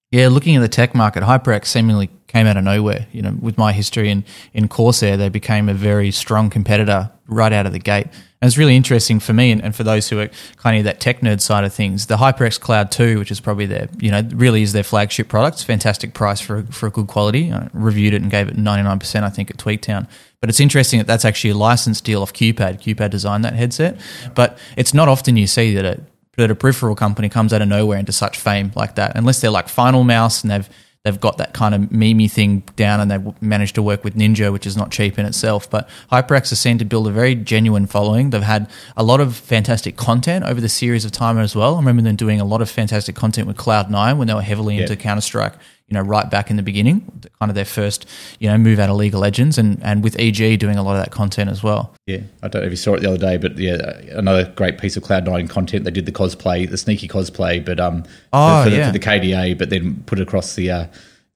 [0.10, 3.08] Yeah, looking at the tech market, HyperX seemingly came out of nowhere.
[3.12, 7.52] You know, with my history in, in Corsair, they became a very strong competitor right
[7.52, 8.08] out of the gate.
[8.40, 11.02] And it's really interesting for me and, and for those who are kind of that
[11.02, 12.06] tech nerd side of things.
[12.06, 15.56] The HyperX Cloud 2, which is probably their, you know, really is their flagship product.
[15.56, 17.52] It's fantastic price for, for a good quality.
[17.52, 20.08] I reviewed it and gave it 99%, I think, at Tweaktown.
[20.40, 22.82] But it's interesting that that's actually a license deal off QPad.
[22.82, 24.00] QPad designed that headset.
[24.36, 26.02] But it's not often you see that a
[26.38, 29.52] that a peripheral company comes out of nowhere into such fame like that, unless they're
[29.52, 30.70] like Final Mouse and they've
[31.04, 34.52] they've got that kind of memey thing down and they've managed to work with Ninja,
[34.52, 35.70] which is not cheap in itself.
[35.70, 38.32] But HyperX has seen to build a very genuine following.
[38.32, 41.76] They've had a lot of fantastic content over the series of time as well.
[41.76, 44.76] I remember them doing a lot of fantastic content with Cloud9 when they were heavily
[44.76, 44.82] yeah.
[44.82, 45.54] into Counter Strike
[45.88, 47.02] you know, right back in the beginning,
[47.40, 48.06] kind of their first,
[48.40, 50.98] you know, move out of League of Legends, and, and with EG doing a lot
[50.98, 51.96] of that content as well.
[52.06, 54.80] Yeah, I don't know if you saw it the other day, but yeah, another great
[54.80, 55.86] piece of Cloud9 content.
[55.86, 58.92] They did the cosplay, the sneaky cosplay, but um, oh, for, for, yeah.
[58.92, 60.72] the, for the KDA, but then put it across the.
[60.72, 60.88] Uh,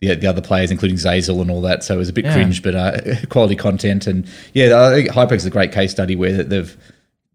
[0.02, 1.84] the, the other players, including Zeyzal and all that.
[1.84, 2.34] So it was a bit yeah.
[2.34, 4.08] cringe, but uh, quality content.
[4.08, 6.76] And yeah, I think HyperX is a great case study where they've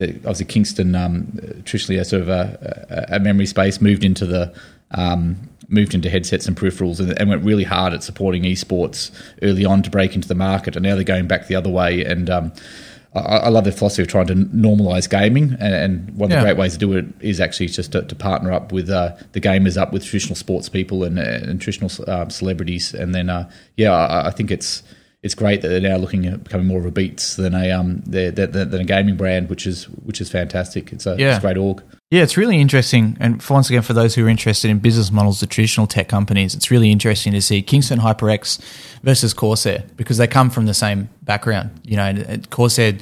[0.01, 4.53] obviously Kingston, um, traditionally a sort of a, a, memory space, moved into the
[4.91, 9.11] um, moved into headsets and peripherals and, and, went really hard at supporting esports
[9.43, 10.77] early on to break into the market.
[10.77, 12.05] And now they're going back the other way.
[12.05, 12.53] And um,
[13.15, 15.57] I, I, love their philosophy of trying to normalize gaming.
[15.59, 16.41] And, and one of yeah.
[16.41, 19.17] the great ways to do it is actually just to, to partner up with uh,
[19.33, 22.95] the gamers, up with traditional sports people and, and traditional uh, celebrities.
[22.95, 24.83] And then, uh, yeah, I, I think it's
[25.23, 28.03] it's great that they're now looking at becoming more of a Beats than a um
[28.07, 30.93] than, than a gaming brand, which is which is fantastic.
[30.93, 31.31] It's a, yeah.
[31.31, 31.83] it's a great org.
[32.11, 33.17] Yeah, it's really interesting.
[33.19, 36.09] And for, once again, for those who are interested in business models of traditional tech
[36.09, 38.61] companies, it's really interesting to see Kingston HyperX
[39.03, 41.71] versus Corsair because they come from the same background.
[41.83, 42.93] You know, Corsair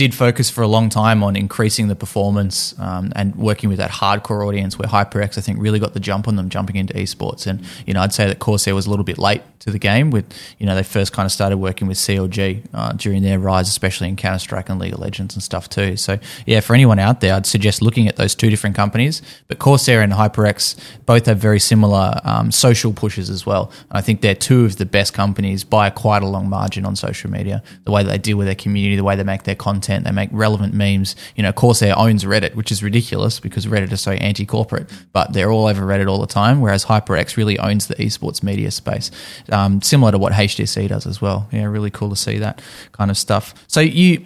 [0.00, 3.90] did focus for a long time on increasing the performance um, and working with that
[3.90, 7.46] hardcore audience where HyperX, I think, really got the jump on them jumping into esports.
[7.46, 10.10] And, you know, I'd say that Corsair was a little bit late to the game
[10.10, 10.24] with,
[10.58, 14.08] you know, they first kind of started working with CLG uh, during their rise, especially
[14.08, 15.98] in Counter Strike and League of Legends and stuff too.
[15.98, 19.20] So, yeah, for anyone out there, I'd suggest looking at those two different companies.
[19.48, 23.70] But Corsair and HyperX both have very similar um, social pushes as well.
[23.90, 26.96] And I think they're two of the best companies by quite a long margin on
[26.96, 27.62] social media.
[27.84, 30.04] The way that they deal with their community, the way they make their content content.
[30.04, 31.16] They make relevant memes.
[31.36, 35.50] You know, Corsair owns Reddit, which is ridiculous because Reddit is so anti-corporate, but they're
[35.50, 36.60] all over Reddit all the time.
[36.60, 39.10] Whereas HyperX really owns the esports media space,
[39.50, 41.48] um, similar to what HDC does as well.
[41.52, 43.54] Yeah, really cool to see that kind of stuff.
[43.66, 44.24] So you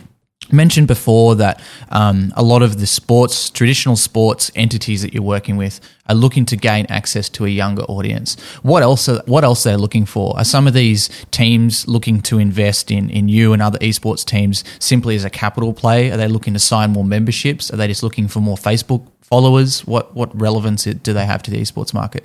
[0.53, 5.57] mentioned before that um, a lot of the sports, traditional sports entities that you're working
[5.57, 8.41] with are looking to gain access to a younger audience.
[8.63, 9.09] What else?
[9.09, 10.37] Are, what else they're looking for?
[10.37, 14.65] Are some of these teams looking to invest in in you and other esports teams
[14.79, 16.11] simply as a capital play?
[16.11, 17.73] Are they looking to sign more memberships?
[17.73, 19.87] Are they just looking for more Facebook followers?
[19.87, 22.25] What what relevance do they have to the esports market?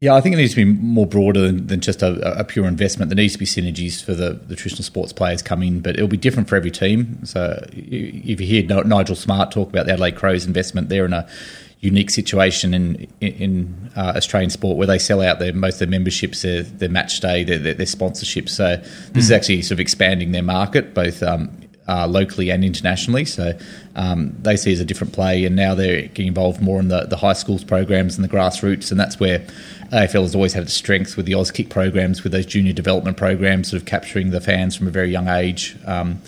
[0.00, 2.66] Yeah, I think it needs to be more broader than, than just a, a, pure
[2.66, 3.08] investment.
[3.08, 6.06] There needs to be synergies for the, the traditional sports players come in, but it'll
[6.06, 7.24] be different for every team.
[7.24, 11.26] So if you hear Nigel Smart talk about the Adelaide Crows investment, they're in a
[11.80, 15.88] unique situation in in uh, Australian sport where they sell out their most of their
[15.88, 18.50] memberships, their, their match day, their, their, their sponsorships.
[18.50, 19.16] So this mm.
[19.16, 21.50] is actually sort of expanding their market, both um,
[21.88, 23.24] uh, locally and internationally.
[23.24, 23.56] So
[23.94, 26.88] um, they see it as a different play, and now they're getting involved more in
[26.88, 29.40] the, the high schools programs and the grassroots, and that's where
[29.92, 33.70] AFL has always had its strength with the Auskick programs, with those junior development programs,
[33.70, 35.76] sort of capturing the fans from a very young age.
[35.86, 36.20] Um,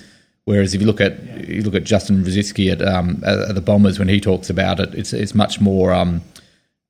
[0.44, 3.98] whereas if you look at you look at Justin Rosicky at, um, at, the Bombers
[3.98, 5.92] when he talks about it, it's it's much more.
[5.92, 6.22] Um,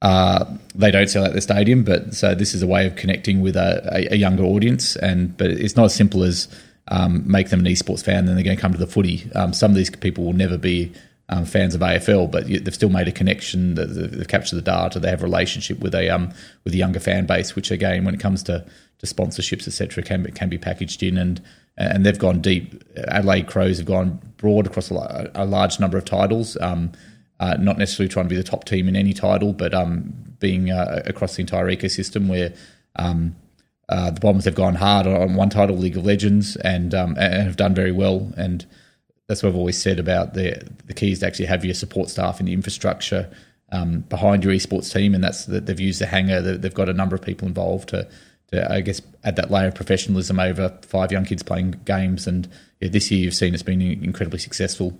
[0.00, 0.44] uh,
[0.76, 3.56] they don't sell out the stadium, but so this is a way of connecting with
[3.56, 6.46] a, a, a younger audience, and but it's not as simple as
[6.88, 9.30] um, make them an esports fan, then they're going to come to the footy.
[9.34, 10.92] Um, some of these people will never be
[11.28, 13.74] um, fans of AFL, but they've still made a connection.
[13.74, 14.98] They've captured the data.
[14.98, 16.32] They have a relationship with a um,
[16.64, 18.64] with a younger fan base, which again, when it comes to,
[18.98, 21.42] to sponsorships, etc., can be, can be packaged in and
[21.78, 22.82] and they've gone deep.
[23.08, 26.56] Adelaide Crows have gone broad across a, large number of titles.
[26.60, 26.92] Um,
[27.38, 30.72] uh, not necessarily trying to be the top team in any title, but um, being
[30.72, 32.52] uh, across the entire ecosystem where
[32.96, 33.36] um,
[33.88, 37.42] uh, the Bombers have gone hard on one title, League of Legends, and, um, and
[37.42, 38.32] have done very well.
[38.36, 38.66] And
[39.28, 42.08] that's what I've always said about the the key is to actually have your support
[42.08, 43.30] staff and the infrastructure
[43.70, 46.40] um, behind your esports team, and that's that they've used the hangar.
[46.40, 48.08] They've got a number of people involved to,
[48.52, 52.26] to I guess add that layer of professionalism over five young kids playing games.
[52.26, 52.48] And
[52.80, 54.98] yeah, this year you've seen it's been incredibly successful.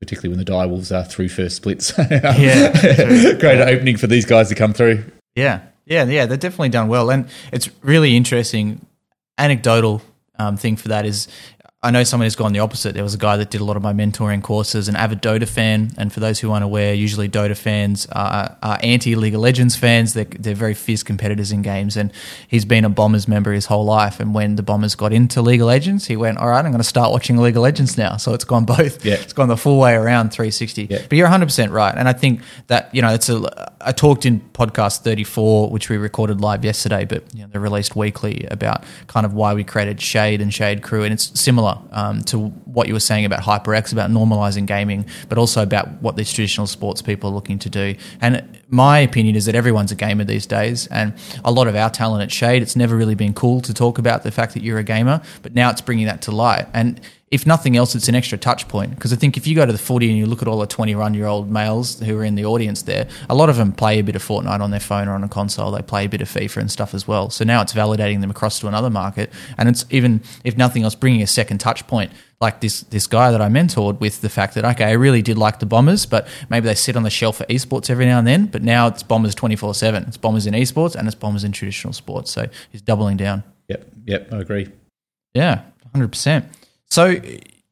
[0.00, 1.92] Particularly when the Direwolves are through first splits.
[2.10, 3.34] yeah.
[3.34, 5.04] Great opening for these guys to come through.
[5.34, 5.60] Yeah.
[5.90, 6.04] Yeah.
[6.04, 6.24] Yeah.
[6.24, 7.10] They've definitely done well.
[7.10, 8.86] And it's really interesting.
[9.36, 10.00] Anecdotal
[10.38, 11.28] um, thing for that is
[11.82, 12.92] I know someone who's gone the opposite.
[12.92, 15.48] There was a guy that did a lot of my mentoring courses, an avid Dota
[15.48, 15.92] fan.
[15.96, 19.76] And for those who aren't aware, usually Dota fans are, are anti League of Legends
[19.76, 20.12] fans.
[20.12, 21.96] They're, they're very fierce competitors in games.
[21.96, 22.12] And
[22.46, 24.20] he's been a Bombers member his whole life.
[24.20, 26.82] And when the Bombers got into League of Legends, he went, All right, I'm going
[26.82, 28.18] to start watching League of Legends now.
[28.18, 29.02] So it's gone both.
[29.02, 29.14] Yeah.
[29.14, 30.88] It's gone the full way around 360.
[30.90, 30.98] Yeah.
[31.08, 31.94] But you're 100% right.
[31.96, 35.96] And I think that, you know, it's a, I talked in podcast 34, which we
[35.96, 39.98] recorded live yesterday, but you know, they're released weekly about kind of why we created
[40.02, 41.04] Shade and Shade Crew.
[41.04, 45.06] And it's similar similar um, to what you were saying about HyperX, about normalizing gaming,
[45.28, 47.94] but also about what these traditional sports people are looking to do.
[48.20, 51.90] And my opinion is that everyone's a gamer these days, and a lot of our
[51.90, 54.78] talent at Shade, it's never really been cool to talk about the fact that you're
[54.78, 56.66] a gamer, but now it's bringing that to light.
[56.72, 58.90] And if nothing else, it's an extra touch point.
[58.90, 60.66] Because I think if you go to the footy and you look at all the
[60.66, 64.00] 21 year old males who are in the audience there, a lot of them play
[64.00, 65.70] a bit of Fortnite on their phone or on a console.
[65.70, 67.30] They play a bit of FIFA and stuff as well.
[67.30, 69.30] So now it's validating them across to another market.
[69.56, 72.10] And it's even, if nothing else, bringing a second touch point.
[72.40, 75.36] Like this, this guy that I mentored with the fact that, okay, I really did
[75.36, 78.26] like the Bombers, but maybe they sit on the shelf for esports every now and
[78.26, 78.46] then.
[78.46, 80.04] But now it's Bombers 24 7.
[80.04, 82.32] It's Bombers in esports and it's Bombers in traditional sports.
[82.32, 83.44] So he's doubling down.
[83.68, 84.68] Yep, yep, I agree.
[85.34, 85.64] Yeah,
[85.94, 86.46] 100%.
[86.90, 87.20] So,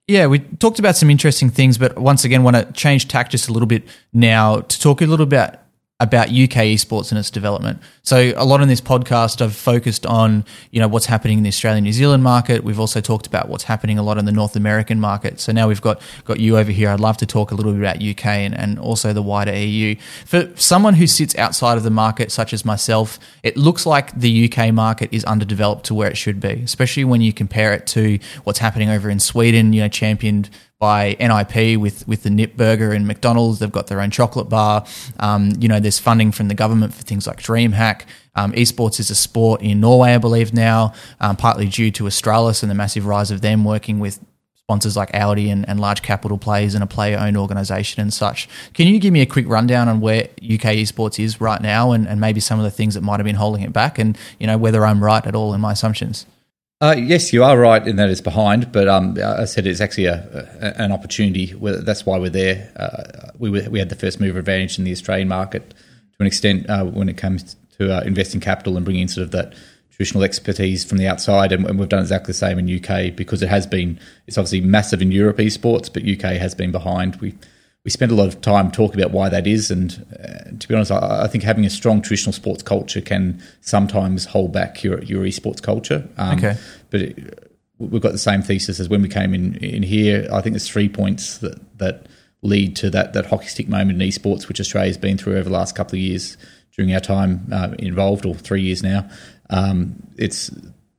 [0.06, 3.48] yeah, we talked about some interesting things, but once again, want to change tack just
[3.48, 5.56] a little bit now to talk a little about
[6.00, 7.80] about UK esports and its development.
[8.04, 11.48] So a lot in this podcast I've focused on, you know, what's happening in the
[11.48, 12.62] Australian New Zealand market.
[12.62, 15.40] We've also talked about what's happening a lot in the North American market.
[15.40, 16.90] So now we've got got you over here.
[16.90, 19.96] I'd love to talk a little bit about UK and, and also the wider EU.
[20.24, 24.52] For someone who sits outside of the market, such as myself, it looks like the
[24.52, 28.20] UK market is underdeveloped to where it should be, especially when you compare it to
[28.44, 30.48] what's happening over in Sweden, you know, championed
[30.78, 33.58] by NIP with with the Nip Burger and McDonald's.
[33.58, 34.84] They've got their own chocolate bar.
[35.18, 38.02] Um, you know, there's funding from the government for things like DreamHack.
[38.34, 42.62] Um, esports is a sport in Norway, I believe now, um, partly due to Astralis
[42.62, 44.20] and the massive rise of them working with
[44.68, 48.48] sponsors like Audi and, and large capital players and a player owned organisation and such.
[48.74, 52.06] Can you give me a quick rundown on where UK esports is right now and,
[52.06, 54.46] and maybe some of the things that might have been holding it back and you
[54.46, 56.26] know whether I'm right at all in my assumptions?
[56.80, 60.06] Uh, yes, you are right in that it's behind, but um, I said it's actually
[60.06, 61.52] a, a, an opportunity.
[61.60, 62.70] That's why we're there.
[62.76, 65.76] Uh, we, were, we had the first mover advantage in the Australian market to
[66.20, 69.54] an extent uh, when it comes to uh, investing capital and bringing sort of that
[69.90, 73.42] traditional expertise from the outside, and, and, we've done exactly the same in UK because
[73.42, 73.98] it has been.
[74.28, 77.16] It's obviously massive in Europe esports, but UK has been behind.
[77.16, 77.34] We
[77.84, 80.74] we spend a lot of time talking about why that is, and uh, to be
[80.74, 85.02] honest, I, I, think having a strong traditional sports culture can sometimes hold back your
[85.02, 86.08] your esports culture.
[86.16, 86.56] Um, okay,
[86.90, 87.02] but.
[87.02, 87.44] It,
[87.78, 90.28] we've got the same thesis as when we came in in here.
[90.32, 92.06] I think there's three points that that
[92.42, 95.54] lead to that that hockey stick moment in esports, which Australia's been through over the
[95.54, 96.36] last couple of years
[96.76, 99.08] during our time uh, involved, or three years now.
[99.50, 100.50] Um, it's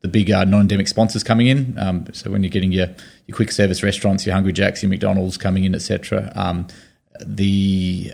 [0.02, 1.78] the big uh, non-endemic sponsors coming in.
[1.78, 2.88] Um, so when you're getting your,
[3.30, 6.32] your quick service restaurants, your Hungry Jacks, your McDonald's coming in, etc.
[6.36, 6.68] Um,
[7.26, 8.14] the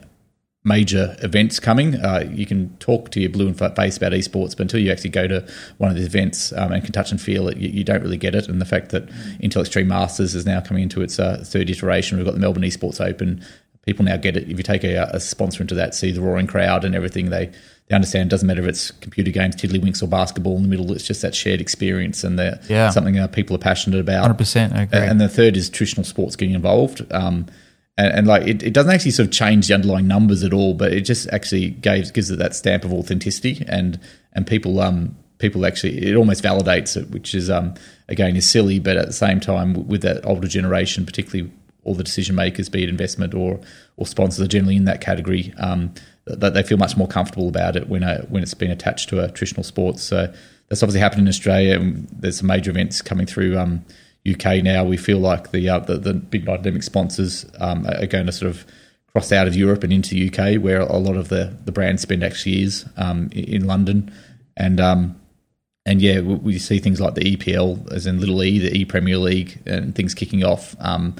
[0.63, 1.95] major events coming.
[1.95, 5.11] Uh, you can talk to your blue and face about esports, but until you actually
[5.11, 5.47] go to
[5.77, 8.17] one of these events um, and can touch and feel it, you, you, don't really
[8.17, 8.49] get it.
[8.49, 9.05] And the fact that
[9.41, 12.63] Intel Extreme Masters is now coming into its uh, third iteration, we've got the Melbourne
[12.63, 13.43] Esports Open.
[13.85, 14.49] People now get it.
[14.49, 17.51] If you take a, a sponsor into that, see the roaring crowd and everything, they
[17.87, 20.91] they understand it doesn't matter if it's computer games, tiddlywinks, or basketball in the middle.
[20.91, 22.89] It's just that shared experience and that yeah.
[22.89, 24.35] something uh, people are passionate about.
[24.35, 24.75] 100%.
[24.75, 24.99] I agree.
[24.99, 27.05] And the third is traditional sports getting involved.
[27.13, 27.45] Um,
[27.97, 30.73] and, and, like it, it doesn't actually sort of change the underlying numbers at all,
[30.73, 33.99] but it just actually gives gives it that stamp of authenticity and
[34.33, 37.73] and people um people actually it almost validates it, which is um
[38.09, 41.51] again is silly, but at the same time with that older generation, particularly
[41.85, 43.59] all the decision makers, be it investment or
[43.97, 45.53] or sponsors, are generally in that category.
[45.57, 45.93] Um,
[46.25, 49.23] that they feel much more comfortable about it when a, when it's been attached to
[49.23, 49.99] a traditional sport.
[49.99, 50.33] So
[50.69, 51.79] that's obviously happened in Australia.
[52.11, 53.85] There's some major events coming through um,
[54.29, 54.83] UK now.
[54.83, 58.49] We feel like the uh, the, the, big academic sponsors um, are going to sort
[58.49, 58.65] of
[59.11, 62.23] cross out of Europe and into UK, where a lot of the, the brand spend
[62.23, 64.11] actually is um, in London,
[64.57, 65.19] and um,
[65.85, 68.83] and yeah, we, we, see things like the EPL, as in Little E, the E
[68.83, 70.75] Premier League, and things kicking off.
[70.79, 71.15] Um,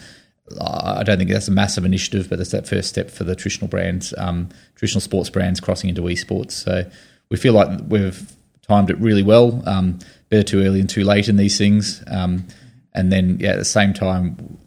[0.61, 3.67] I don't think that's a massive initiative, but it's that first step for the traditional
[3.67, 6.51] brands, um, traditional sports brands crossing into esports.
[6.51, 6.89] So
[7.29, 8.31] we feel like we've
[8.61, 9.63] timed it really well.
[9.65, 12.03] Um, better too early and too late in these things.
[12.07, 12.47] Um,
[12.93, 14.59] and then, yeah, at the same time,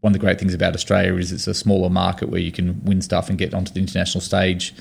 [0.00, 2.82] one of the great things about Australia is it's a smaller market where you can
[2.84, 4.74] win stuff and get onto the international stage.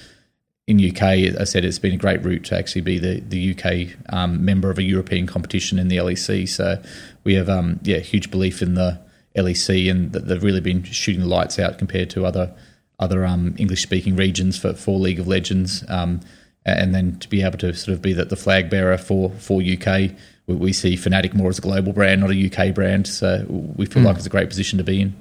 [0.68, 1.04] In UK,
[1.40, 4.72] I said it's been a great route to actually be the the UK um, member
[4.72, 6.50] of a European competition in the LEC.
[6.50, 6.82] So
[7.24, 9.00] we have, um, yeah, huge belief in the
[9.36, 12.54] LEC, and they've really been shooting the lights out compared to other
[13.00, 15.84] other um, English speaking regions for, for League of Legends.
[15.90, 16.22] Um,
[16.66, 19.62] and then to be able to sort of be the, the flag bearer for for
[19.62, 20.12] UK,
[20.48, 23.08] we, we, see Fnatic more as a global brand, not a UK brand.
[23.08, 24.08] So we feel mm.
[24.08, 25.16] like it's a great position to be in.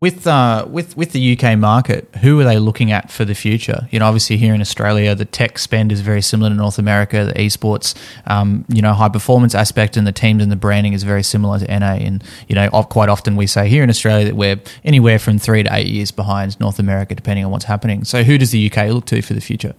[0.00, 3.86] With uh, with with the UK market, who are they looking at for the future?
[3.90, 7.26] You know, obviously here in Australia, the tech spend is very similar to North America.
[7.26, 7.94] The esports,
[8.26, 11.58] um, you know, high performance aspect and the teams and the branding is very similar
[11.58, 11.96] to NA.
[11.96, 15.62] And you know, quite often we say here in Australia that we're anywhere from three
[15.64, 18.04] to eight years behind North America, depending on what's happening.
[18.04, 19.74] So, who does the UK look to for the future?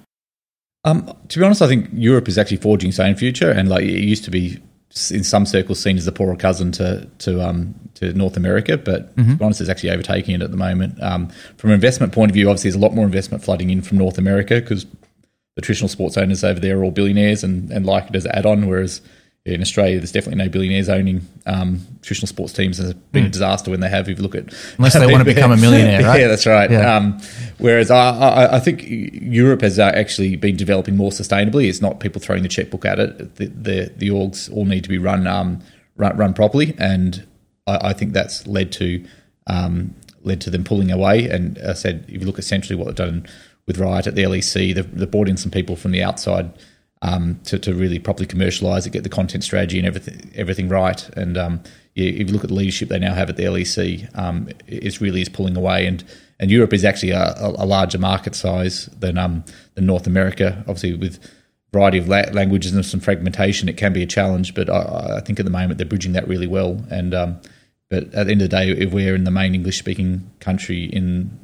[0.83, 3.85] Um, to be honest, I think Europe is actually forging its own future, and like
[3.85, 4.61] it used to be
[5.09, 9.15] in some circles seen as the poorer cousin to to um, to North America, but
[9.15, 9.31] mm-hmm.
[9.31, 11.01] to be honest, it's actually overtaking it at the moment.
[11.01, 13.81] Um, from an investment point of view, obviously, there's a lot more investment flooding in
[13.81, 14.85] from North America because
[15.55, 18.31] the traditional sports owners over there are all billionaires and, and like it as an
[18.33, 19.01] add-on, whereas
[19.43, 22.79] in Australia, there's definitely no billionaires owning um, traditional sports teams.
[22.79, 23.25] It's been mm.
[23.25, 23.31] a hmm.
[23.31, 24.07] disaster when they have.
[24.07, 26.21] If you look at unless they want to become a millionaire, right?
[26.21, 26.69] yeah, that's right.
[26.69, 26.95] Yeah.
[26.95, 27.19] Um,
[27.57, 31.67] whereas I, I, I, think Europe has uh, actually been developing more sustainably.
[31.67, 33.35] It's not people throwing the checkbook at it.
[33.35, 35.61] The the, the orgs all need to be run um,
[35.97, 37.25] run, run properly, and
[37.65, 39.03] I, I, think that's led to
[39.47, 41.27] um, led to them pulling away.
[41.27, 43.25] And I said, if you look essentially what they've done
[43.65, 46.51] with Riot at the LEC, they've, they've brought in some people from the outside
[47.01, 51.07] um, to, to really properly commercialize it, get the content strategy and everything everything right.
[51.17, 51.63] And um,
[51.95, 55.21] if you look at the leadership they now have at the LEC, um, it really
[55.21, 55.85] is pulling away.
[55.85, 56.03] And
[56.39, 59.43] and Europe is actually a, a larger market size than um,
[59.75, 60.57] than North America.
[60.61, 61.19] Obviously, with
[61.73, 64.53] variety of la- languages and some fragmentation, it can be a challenge.
[64.53, 66.83] But I, I think at the moment they're bridging that really well.
[66.89, 67.41] And um,
[67.89, 70.85] but at the end of the day, if we're in the main English speaking country
[70.85, 71.39] in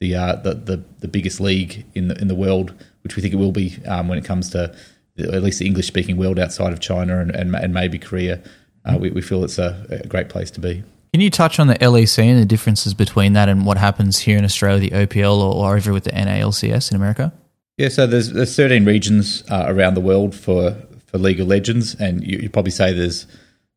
[0.00, 3.34] the, uh, the the the biggest league in the in the world, which we think
[3.34, 4.74] it will be um, when it comes to
[5.20, 8.40] at least the English speaking world outside of China and, and, and maybe Korea,
[8.84, 10.82] uh, we, we, feel it's a, a, great place to be.
[11.12, 14.38] Can you touch on the LEC and the differences between that and what happens here
[14.38, 17.32] in Australia, the OPL, or, or over with the NALCS in America?
[17.76, 21.94] Yeah, so there's, there's 13 regions uh, around the world for, for League of Legends,
[21.96, 23.26] and you, would probably say there's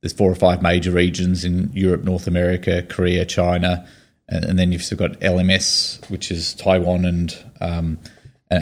[0.03, 3.87] there's four or five major regions in Europe, North America, Korea, China,
[4.27, 7.97] and, and then you've still got LMS, which is Taiwan and um,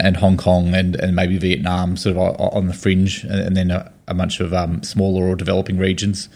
[0.00, 3.92] and Hong Kong and, and maybe Vietnam, sort of on the fringe, and then a,
[4.08, 6.28] a bunch of um, smaller or developing regions.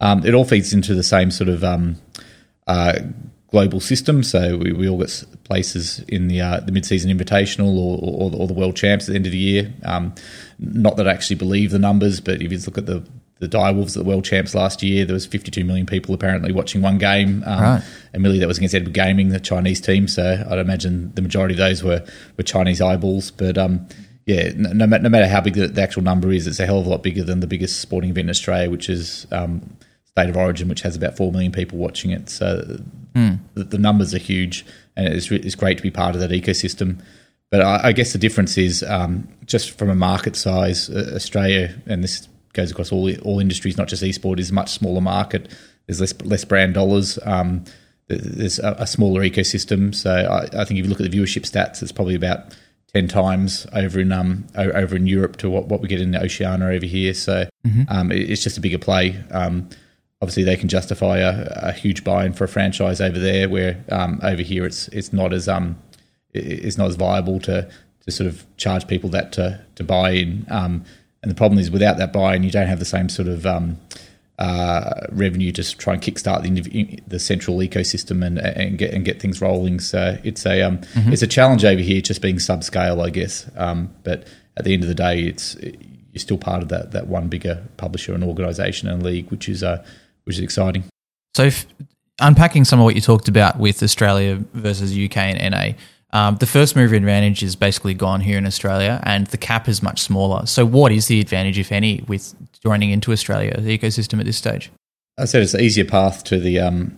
[0.00, 1.96] Um, it all feeds into the same sort of um,
[2.66, 3.00] uh,
[3.50, 4.22] global system.
[4.22, 8.30] So we, we all get places in the uh, the mid season invitational or, or,
[8.34, 9.72] or, the world champs at the end of the year.
[9.84, 10.14] Um,
[10.58, 13.06] not that I actually believe the numbers, but if you look at the
[13.48, 15.04] the Direwolves at the World Champs last year.
[15.04, 17.42] There was 52 million people apparently watching one game.
[17.46, 17.82] Um, right.
[18.12, 20.08] And really, that was against Edward Gaming, the Chinese team.
[20.08, 22.04] So I'd imagine the majority of those were,
[22.36, 23.30] were Chinese eyeballs.
[23.30, 23.86] But um,
[24.26, 26.86] yeah, no, no, matter how big the, the, actual number is, it's a hell of
[26.86, 30.36] a lot bigger than the biggest sporting event in Australia, which is um, State of
[30.36, 32.30] Origin, which has about 4 million people watching it.
[32.30, 32.78] So
[33.14, 33.38] mm.
[33.54, 34.64] the, the, numbers are huge,
[34.96, 37.02] and it's, it's great to be part of that ecosystem.
[37.50, 41.74] But I, I guess the difference is um, just from a market size, uh, Australia,
[41.86, 45.50] and this goes across all all industries, not just esport, is a much smaller market.
[45.86, 47.18] There's less less brand dollars.
[47.24, 47.64] Um,
[48.08, 49.94] there's a, a, smaller ecosystem.
[49.94, 52.54] So I, I, think if you look at the viewership stats, it's probably about
[52.92, 56.66] ten times over in um over in Europe to what, what we get in Oceania
[56.66, 57.14] over here.
[57.14, 57.82] So mm-hmm.
[57.88, 59.22] um, it, it's just a bigger play.
[59.30, 59.68] Um,
[60.20, 64.20] obviously, they can justify a, a, huge buy-in for a franchise over there, where um,
[64.22, 65.76] over here it's it's not as um
[66.32, 67.68] it's not as viable to
[68.04, 70.46] to sort of charge people that to to buy in.
[70.50, 70.84] Um,
[71.24, 73.78] and the problem is, without that buy-in, you don't have the same sort of um,
[74.38, 79.22] uh, revenue to try and kickstart the, the central ecosystem and, and get and get
[79.22, 79.80] things rolling.
[79.80, 81.14] So it's a um, mm-hmm.
[81.14, 83.50] it's a challenge over here, just being subscale, I guess.
[83.56, 87.06] Um, but at the end of the day, it's you're still part of that that
[87.06, 89.82] one bigger publisher and organisation and league, which is uh,
[90.24, 90.84] which is exciting.
[91.34, 91.64] So, if,
[92.20, 95.72] unpacking some of what you talked about with Australia versus UK and NA,
[96.14, 99.82] um, the first mover advantage is basically gone here in Australia, and the cap is
[99.82, 100.46] much smaller.
[100.46, 104.36] So, what is the advantage, if any, with joining into Australia, the ecosystem at this
[104.36, 104.70] stage?
[105.18, 106.96] I said it's an easier path to the um,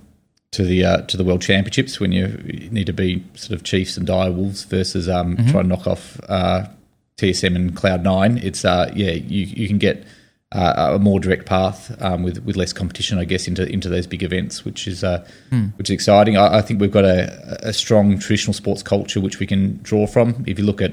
[0.53, 2.29] to the uh, to the World Championships when you
[2.71, 5.51] need to be sort of Chiefs and dire wolves versus um, mm-hmm.
[5.51, 6.67] trying to knock off uh,
[7.17, 8.37] TSM and Cloud Nine.
[8.37, 10.05] It's uh, yeah, you you can get
[10.57, 14.07] uh, a more direct path um, with with less competition, I guess, into into those
[14.07, 15.77] big events, which is uh, mm.
[15.77, 16.39] which is exciting.
[16.39, 20.07] I, I, think we've got a, a, strong traditional sports culture which we can draw
[20.07, 20.45] from.
[20.47, 20.93] If you look at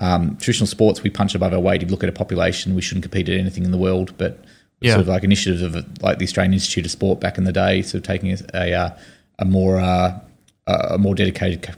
[0.00, 1.80] um, traditional sports, we punch above our weight.
[1.80, 4.44] If you look at a population, we shouldn't compete at anything in the world, but
[4.80, 4.94] yeah.
[4.94, 7.82] sort of like initiatives of like the Australian Institute of Sport back in the day,
[7.82, 8.98] sort of taking a a,
[9.38, 10.18] a more uh,
[10.66, 11.72] a more dedicated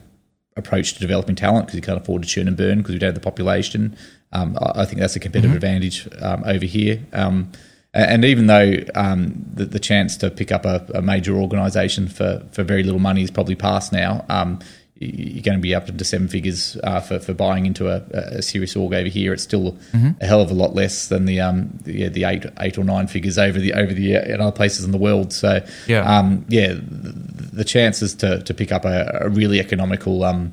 [0.57, 3.09] approach to developing talent because you can't afford to churn and burn because we don't
[3.09, 3.97] have the population.
[4.33, 5.57] Um, I think that's a competitive mm-hmm.
[5.57, 7.05] advantage um, over here.
[7.13, 7.51] Um,
[7.93, 12.47] and even though um, the, the, chance to pick up a, a, major organisation for,
[12.53, 14.61] for very little money is probably past now, um,
[15.01, 18.43] you're going to be up into seven figures uh, for, for buying into a, a,
[18.43, 19.33] serious org over here.
[19.33, 20.11] It's still mm-hmm.
[20.21, 22.85] a hell of a lot less than the um, the, yeah, the, eight eight or
[22.85, 25.33] nine figures over the over the uh, in other places in the world.
[25.33, 30.23] So yeah, um, yeah, the, the, chances to, to pick up a, a really economical
[30.23, 30.53] um,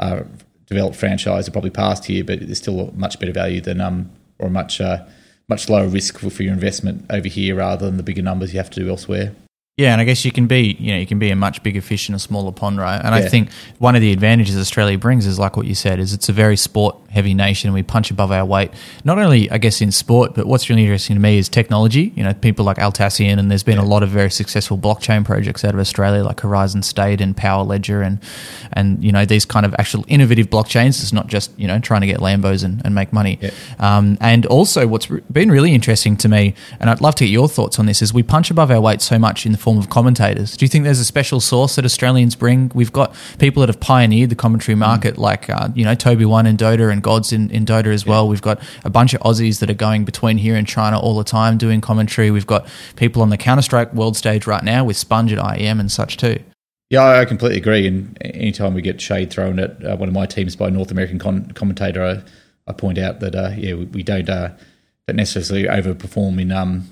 [0.00, 0.24] uh,
[0.66, 4.10] developed franchise are probably past here, but it's still a much better value than um
[4.40, 5.04] or much uh,
[5.46, 8.58] much lower risk for, for your investment over here rather than the bigger numbers you
[8.58, 9.36] have to do elsewhere.
[9.76, 11.80] Yeah, and I guess you can be, you know, you can be a much bigger
[11.80, 12.96] fish in a smaller pond, right?
[12.96, 13.26] And yeah.
[13.26, 16.28] I think one of the advantages Australia brings is like what you said, is it's
[16.28, 17.72] a very sport heavy nation.
[17.72, 18.70] We punch above our weight,
[19.04, 22.12] not only I guess in sport, but what's really interesting to me is technology.
[22.16, 23.84] You know, people like Atlassian, and there's been yeah.
[23.84, 27.62] a lot of very successful blockchain projects out of Australia, like Horizon State and Power
[27.64, 28.18] Ledger, and
[28.72, 31.00] and you know these kind of actual innovative blockchains.
[31.02, 33.38] It's not just you know trying to get Lambos and, and make money.
[33.40, 33.50] Yeah.
[33.78, 37.48] Um, and also, what's been really interesting to me, and I'd love to get your
[37.48, 39.88] thoughts on this, is we punch above our weight so much in the form of
[39.88, 40.56] commentators.
[40.56, 42.72] Do you think there's a special sauce that Australians bring?
[42.74, 45.18] We've got people that have pioneered the commentary market, mm.
[45.18, 48.26] like uh, you know TobiWan and Dota and GoDz in, in Dota as well.
[48.26, 51.24] We've got a bunch of Aussies that are going between here and China all the
[51.24, 52.30] time doing commentary.
[52.30, 55.78] We've got people on the Counter Strike world stage right now with SPUNJ at IEM
[55.78, 56.38] and such too.
[56.90, 57.86] Yeah, I completely agree.
[57.86, 60.90] And anytime we get shade thrown at uh, one of my teams by a North
[60.90, 62.22] American con- commentator, I,
[62.70, 64.50] I, point out that uh, yeah, we, we don't uh,
[65.06, 66.88] don't necessarily overperform in um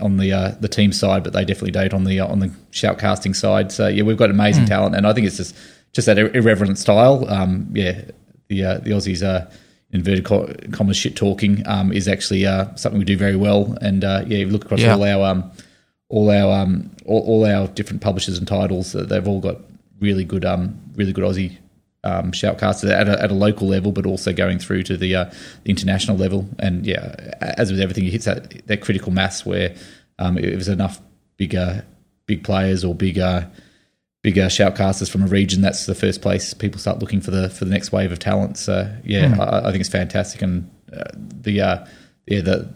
[0.00, 2.48] on the uh, the team side, but they definitely don't on the uh, on the
[2.70, 3.72] shoutcasting side.
[3.72, 4.68] So yeah, we've got amazing mm.
[4.68, 5.56] talent, and I think it's just
[5.92, 7.28] just that irreverent style.
[7.28, 8.02] Um, yeah,
[8.48, 9.50] the uh, the Aussies are
[9.90, 10.24] inverted
[10.72, 13.76] commas shit talking um, is actually uh, something we do very well.
[13.80, 14.94] And uh, yeah, you look across yeah.
[14.94, 15.50] all our um,
[16.08, 19.58] all our um, all, all, our different publishers and titles, uh, they've all got
[20.00, 21.56] really good um, really good Aussie
[22.04, 25.24] um, shoutcasters at a, at a local level, but also going through to the, uh,
[25.64, 26.48] the international level.
[26.58, 29.74] And yeah, as with everything, it hits that, that critical mass where
[30.18, 31.00] um, if there's enough
[31.36, 31.84] bigger
[32.26, 33.50] big players or bigger
[34.28, 37.64] bigger shoutcasters from a region, that's the first place people start looking for the for
[37.64, 38.58] the next wave of talent.
[38.58, 39.40] So yeah, mm.
[39.40, 41.86] I, I, think it's fantastic, and uh, the uh,
[42.26, 42.68] yeah the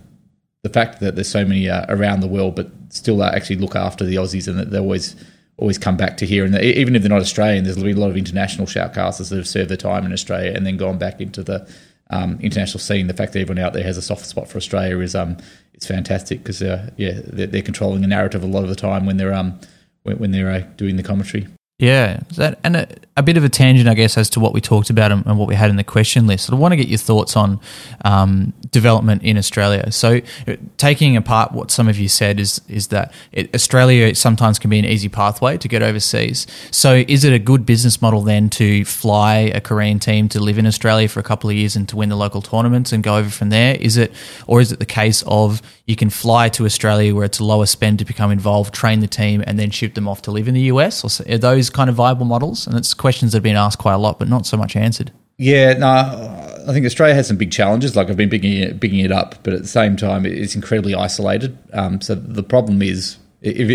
[0.62, 3.76] the fact that there's so many uh, around the world, but still uh, actually look
[3.76, 5.14] after the Aussies, and that they always
[5.58, 6.46] always come back to here.
[6.46, 9.36] And they, even if they're not Australian, there's been a lot of international shoutcasters that
[9.36, 11.70] have served their time in Australia and then gone back into the
[12.08, 13.08] um, international scene.
[13.08, 15.36] The fact that everyone out there has a soft spot for Australia is um,
[15.74, 19.04] it's fantastic because uh, yeah they're, they're, controlling the narrative a lot of the time
[19.04, 19.60] when they're um
[20.02, 21.48] when, when they're uh, doing the commentary.
[21.82, 24.60] Yeah, that, and a, a, bit of a tangent, I guess, as to what we
[24.60, 26.48] talked about and, and what we had in the question list.
[26.48, 27.58] I want to get your thoughts on
[28.04, 29.90] um, development in Australia.
[29.90, 34.60] So, uh, taking apart what some of you said is is that it, Australia sometimes
[34.60, 36.46] can be an easy pathway to get overseas.
[36.70, 40.58] So, is it a good business model then to fly a Korean team to live
[40.58, 43.16] in Australia for a couple of years and to win the local tournaments and go
[43.16, 43.74] over from there?
[43.74, 44.12] Is it,
[44.46, 47.66] or is it the case of you can fly to Australia where it's a lower
[47.66, 50.54] spend to become involved, train the team, and then ship them off to live in
[50.54, 51.02] the US?
[51.02, 52.66] Or are those kind of viable models?
[52.66, 55.12] And it's questions that have been asked quite a lot, but not so much answered.
[55.38, 57.96] Yeah, no, I think Australia has some big challenges.
[57.96, 60.94] Like I've been bigging it, bigging it up, but at the same time, it's incredibly
[60.94, 61.58] isolated.
[61.72, 63.68] Um, so the problem is, if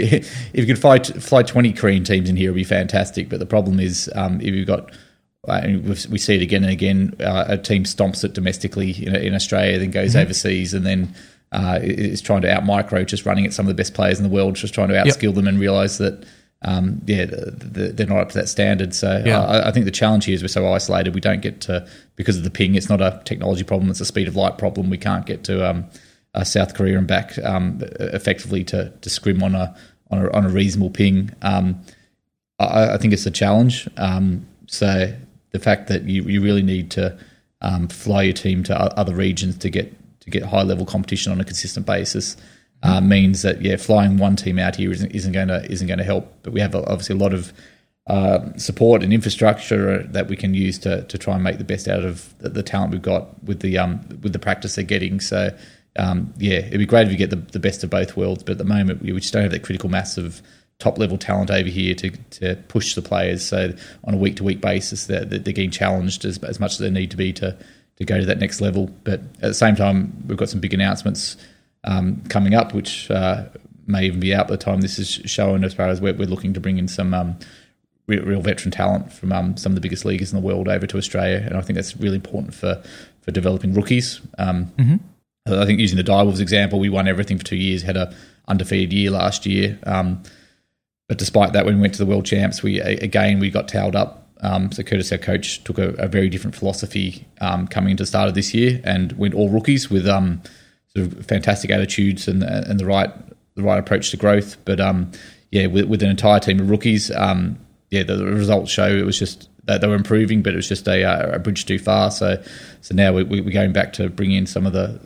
[0.54, 3.28] if you could fly fly twenty Korean teams in here, it'd be fantastic.
[3.28, 4.92] But the problem is, um, if you've got
[5.48, 5.62] uh,
[6.10, 7.16] we see it again and again.
[7.20, 10.24] Uh, a team stomps it domestically in, in Australia, then goes mm-hmm.
[10.24, 11.14] overseas, and then
[11.52, 14.24] uh, is trying to out micro, just running at some of the best players in
[14.24, 15.36] the world, just trying to outskill yep.
[15.36, 16.26] them and realize that
[16.64, 18.96] um, yeah, they're not up to that standard.
[18.96, 19.44] So yeah.
[19.44, 21.14] I, I, think the challenge here is we're so isolated.
[21.14, 22.76] We don't get to because of the ping.
[22.76, 23.92] It's not a technology problem.
[23.92, 24.90] It's a speed of light problem.
[24.90, 25.86] We can't get to um,
[26.34, 29.76] uh, South Korea and back um, effectively to, to scrim on a
[30.10, 31.32] on a, on a reasonable ping.
[31.42, 31.82] Um,
[32.60, 33.88] I, I, think it's a challenge.
[33.98, 35.14] Um, so
[35.52, 37.18] the fact that you, you really need to
[37.62, 41.40] um, fly your team to other regions to get to get high level competition on
[41.40, 42.36] a consistent basis
[42.84, 46.00] uh, means that yeah, flying one team out here isn't, isn't going to isn't going
[46.00, 46.32] to help.
[46.44, 47.52] But we have obviously a lot of
[48.08, 51.88] uh, support and infrastructure that we can use to to try and make the best
[51.88, 55.20] out of the, the talent we've got with the um with the practice they're getting.
[55.20, 55.56] So
[55.98, 58.44] um, yeah, it'd be great if you get the, the best of both worlds.
[58.44, 60.42] But at the moment, we just don't have that critical mass of
[60.80, 63.44] top level talent over here to, to push the players.
[63.44, 63.74] So
[64.04, 66.92] on a week to week basis, they're, they're getting challenged as, as much as they
[66.92, 67.58] need to be to
[67.98, 68.92] to go to that next level.
[69.04, 71.36] But at the same time, we've got some big announcements
[71.88, 73.46] um, coming up, which uh,
[73.88, 75.64] may even be out by the time this is shown.
[75.64, 77.40] As far as we're, we're looking to bring in some um,
[78.08, 80.86] real, real, veteran talent from um, some of the biggest leaguers in the world over
[80.86, 82.84] to Australia, and I think that's really important for
[83.22, 84.22] for developing rookies.
[84.38, 84.96] Um, mm-hmm.
[85.54, 88.14] I think using the Direwolves example, we won everything for two years, had a
[88.48, 89.80] undefeated year last year.
[89.84, 90.22] Um,
[91.08, 93.96] but despite that, when we went to the World Champs, we again we got tailed
[93.96, 98.04] up um, so Curtis, our coach, took a, a very different philosophy um, coming into
[98.04, 100.42] the start of this year and went all rookies with um,
[100.96, 103.12] sort of fantastic attitudes and and the right
[103.56, 104.58] the right approach to growth.
[104.66, 105.12] But um,
[105.52, 107.58] yeah, with, with, an entire team of rookies, um,
[107.90, 110.88] yeah, the, results show it was just that they were improving, but it was just
[110.88, 112.12] a, uh, a bridge too far.
[112.12, 112.42] So
[112.82, 115.00] so now we, we, are going back to bring in some of the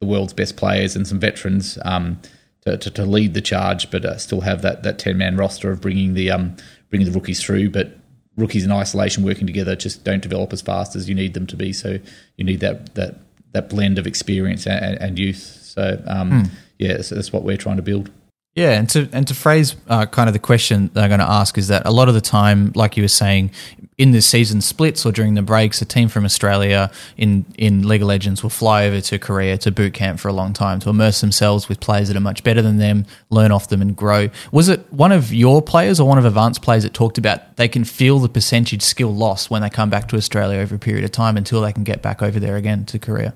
[0.00, 1.78] the world's best players and some veterans.
[1.84, 2.20] Um,
[2.62, 5.70] to, to, to, lead the charge, but uh, still have that, that ten man roster
[5.70, 6.56] of bringing the um,
[6.90, 7.70] bringing the rookies through.
[7.70, 7.96] But
[8.36, 11.56] rookies in isolation working together just don't develop as fast as you need them to
[11.56, 11.72] be.
[11.72, 11.98] So
[12.36, 13.16] you need that that
[13.52, 15.60] that blend of experience and, and youth.
[15.62, 16.50] So um, mm.
[16.78, 18.10] yeah, so that's what we're trying to build.
[18.58, 21.30] Yeah, and to and to phrase uh, kind of the question that I'm going to
[21.30, 23.52] ask is that a lot of the time, like you were saying,
[23.98, 28.02] in the season splits or during the breaks, a team from Australia in in League
[28.02, 30.90] of Legends will fly over to Korea to boot camp for a long time to
[30.90, 34.28] immerse themselves with players that are much better than them, learn off them, and grow.
[34.50, 37.68] Was it one of your players or one of Avant's players that talked about they
[37.68, 41.04] can feel the percentage skill loss when they come back to Australia over a period
[41.04, 43.34] of time until they can get back over there again to Korea?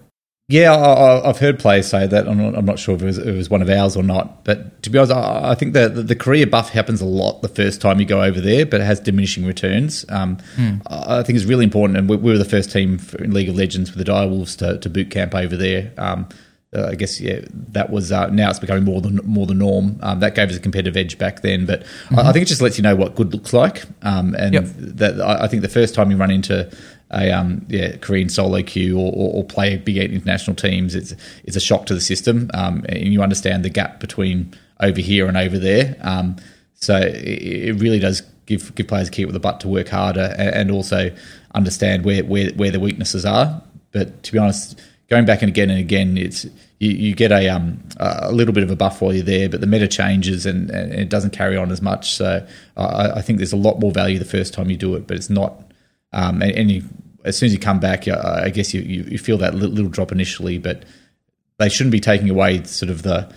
[0.49, 2.28] Yeah, I, have heard players say that.
[2.28, 4.45] I'm not, I'm not sure if it, was, it, was, one of ours or not.
[4.45, 7.43] But to be honest, I, I think that the, the, Korea buff happens a lot
[7.43, 10.05] the first time you go over there, but it has diminishing returns.
[10.09, 10.82] Um, mm.
[10.86, 11.97] I think it's really important.
[11.97, 14.78] And we, we were the first team in League of Legends with the Direwolves to,
[14.78, 15.93] to boot camp over there.
[15.97, 16.28] Um,
[16.74, 19.99] uh, I guess yeah, that was uh, now it's becoming more than more the norm.
[20.03, 22.18] Um, that gave us a competitive edge back then, but mm-hmm.
[22.18, 23.82] I, I, think it just lets you know what good looks like.
[24.01, 24.64] Um, and yep.
[24.78, 26.74] that I, I, think the first time you run into
[27.12, 31.14] a um, yeah, Korean solo queue or, or, or, play big eight international teams, it's
[31.44, 35.26] it's a shock to the system, um, and you understand the gap between over here
[35.28, 35.96] and over there.
[36.00, 36.36] Um,
[36.74, 39.88] so it, it, really does give give players a kick with the butt to work
[39.88, 41.14] harder and, and also
[41.54, 43.62] understand where, where where the weaknesses are.
[43.92, 46.44] But to be honest, going back and again and again, it's
[46.78, 49.60] you, you get a um a little bit of a buff while you're there, but
[49.60, 52.14] the meta changes and, and it doesn't carry on as much.
[52.14, 52.46] So
[52.76, 55.16] I, I think there's a lot more value the first time you do it, but
[55.16, 55.62] it's not.
[56.14, 56.82] Um, and, and you,
[57.25, 60.12] as soon as you come back, I guess you, you, you feel that little, drop
[60.12, 60.85] initially, but
[61.59, 63.33] they shouldn't be taking away sort of the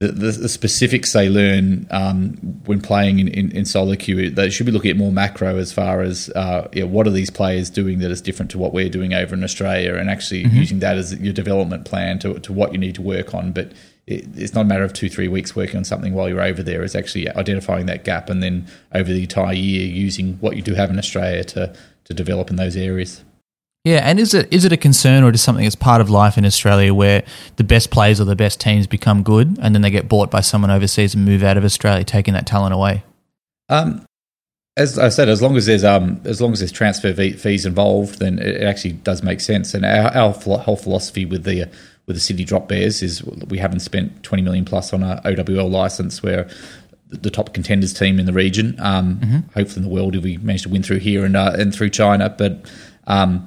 [0.00, 2.32] the, the, the specifics they learn um,
[2.66, 5.72] when playing in, in, in, solo queue, they should be looking at more macro as
[5.72, 8.74] far as uh, you know, what are these players doing that is different to what
[8.74, 10.56] we're doing over in Australia, and actually mm-hmm.
[10.56, 13.52] using that as your development plan to, to what you need to work on.
[13.52, 13.72] But
[14.06, 16.62] it, it's not a matter of two, three weeks working on something while you're over
[16.62, 16.82] there.
[16.82, 20.74] It's actually identifying that gap and then over the entire year using what you do
[20.74, 21.74] have in Australia to,
[22.04, 23.24] to develop in those areas.
[23.84, 26.38] Yeah, and is it is it a concern or just something that's part of life
[26.38, 27.22] in Australia where
[27.56, 30.40] the best players or the best teams become good and then they get bought by
[30.40, 33.04] someone overseas and move out of Australia, taking that talent away?
[33.68, 34.06] Um,
[34.76, 38.20] as I said, as long as there's um, as long as there's transfer fees involved,
[38.20, 39.74] then it actually does make sense.
[39.74, 41.70] And our, our whole philosophy with the
[42.06, 45.70] with the Sydney Drop Bears is we haven't spent 20 million plus on a OWL
[45.70, 46.48] license where
[47.08, 49.38] the top contenders team in the region, um, mm-hmm.
[49.54, 51.90] hopefully in the world if we manage to win through here and uh, and through
[51.90, 52.70] China, but
[53.06, 53.46] um,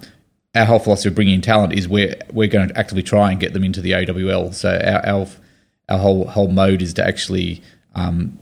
[0.55, 3.39] our whole philosophy of bringing in talent is we're we're going to actively try and
[3.39, 4.51] get them into the OWL.
[4.53, 5.27] So our our,
[5.89, 7.61] our whole whole mode is to actually
[7.95, 8.37] um,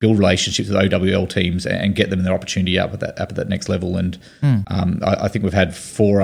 [0.00, 3.36] build relationships with OWL teams and get them their opportunity up at that up at
[3.36, 3.96] that next level.
[3.96, 4.64] And mm.
[4.68, 6.22] um, I, I, think we've had four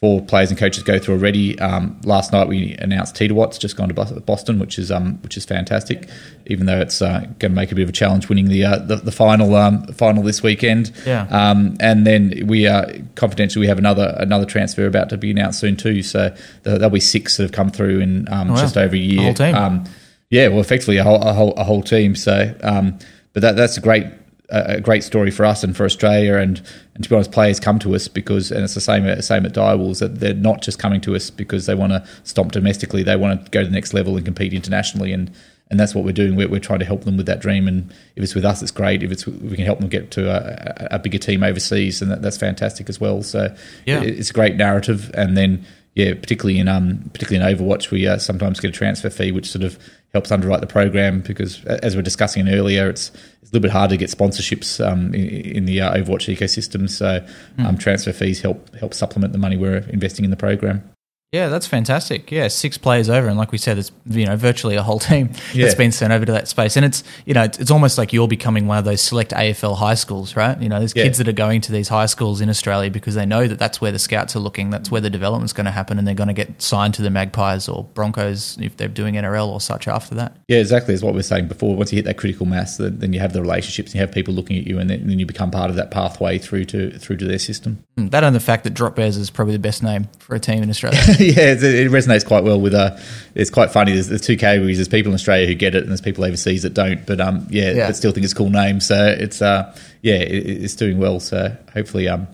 [0.00, 1.58] four players and coaches go through already.
[1.58, 5.36] Um, last night we announced Teeter Watts just gone to Boston, which is um, which
[5.36, 6.08] is fantastic.
[6.46, 8.78] Even though it's uh, going to make a bit of a challenge winning the uh,
[8.78, 10.92] the, the, final um, final this weekend.
[11.06, 11.26] Yeah.
[11.30, 15.30] Um, and then we are uh, confidentially we have another another transfer about to be
[15.30, 16.02] announced soon too.
[16.02, 18.60] So there'll be six that have come through in um, oh, wow.
[18.60, 19.20] just over a year.
[19.20, 19.54] A whole team.
[19.54, 19.84] Um,
[20.28, 22.14] yeah, well, effectively a whole a whole, a whole team.
[22.14, 24.06] So, but that that's a great
[24.48, 26.36] a great story for us and for Australia.
[26.36, 26.62] And,
[26.94, 29.52] and to be honest, players come to us because, and it's the same same at
[29.52, 33.02] Direwolves, that they're not just coming to us because they want to stomp domestically.
[33.02, 35.12] They want to go to the next level and compete internationally.
[35.12, 35.30] And
[35.68, 36.36] and that's what we're doing.
[36.36, 37.66] We're, we're trying to help them with that dream.
[37.66, 39.02] And if it's with us, it's great.
[39.02, 42.22] If it's we can help them get to a, a bigger team overseas, and that,
[42.22, 43.22] that's fantastic as well.
[43.22, 44.02] So yeah.
[44.02, 45.10] It, it's a great narrative.
[45.14, 49.10] And then yeah, particularly in um particularly in Overwatch, we uh, sometimes get a transfer
[49.10, 49.78] fee, which sort of
[50.12, 53.10] helps underwrite the program because, as we are discussing earlier, it's,
[53.42, 56.88] it's a little bit hard to get sponsorships um, in, in, the uh, Overwatch ecosystem.
[56.88, 57.24] So
[57.58, 57.80] um, mm.
[57.80, 60.88] transfer fees help help supplement the money we're investing in the program.
[61.32, 62.30] Yeah, that's fantastic.
[62.30, 65.30] Yeah, six players over, and like we said, it's you know virtually a whole team
[65.52, 65.64] yeah.
[65.64, 68.12] that's been sent over to that space, and it's you know it's, it's, almost like
[68.12, 70.60] you're becoming one of those select AFL high schools, right?
[70.60, 71.02] You know, there's yeah.
[71.02, 73.80] kids that are going to these high schools in Australia because they know that that's
[73.80, 76.28] where the scouts are looking, that's where the development's going to happen, and they're going
[76.28, 80.14] to get signed to the Magpies or Broncos if they're doing NRL or such after
[80.14, 80.36] that.
[80.46, 80.94] Yeah, exactly.
[80.94, 81.74] As what we are saying before.
[81.74, 84.32] Once you hit that critical mass, then, you have the relationships, and you have people
[84.32, 87.24] looking at you, and then, you become part of that pathway through to through to
[87.24, 87.82] their system.
[87.98, 90.40] Mm, that and the fact that Drop Bears is probably the best name for a
[90.40, 91.00] team in Australia.
[91.20, 92.74] yeah, it, resonates quite well with.
[92.74, 92.96] Uh,
[93.34, 93.92] it's quite funny.
[93.92, 94.78] There's, there's, two categories.
[94.78, 97.06] There's people in Australia who get it, and there's people overseas that don't.
[97.06, 97.86] But um, yeah, yeah.
[97.86, 98.80] but still think it's a cool name.
[98.80, 101.20] So it's uh, yeah, it, it's doing well.
[101.20, 102.28] So hopefully, um,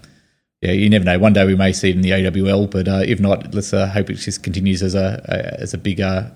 [0.61, 1.19] yeah, you never know.
[1.19, 3.89] One day we may see it in the OWL, but uh, if not, let's uh,
[3.89, 6.33] hope it just continues as a, a as a bigger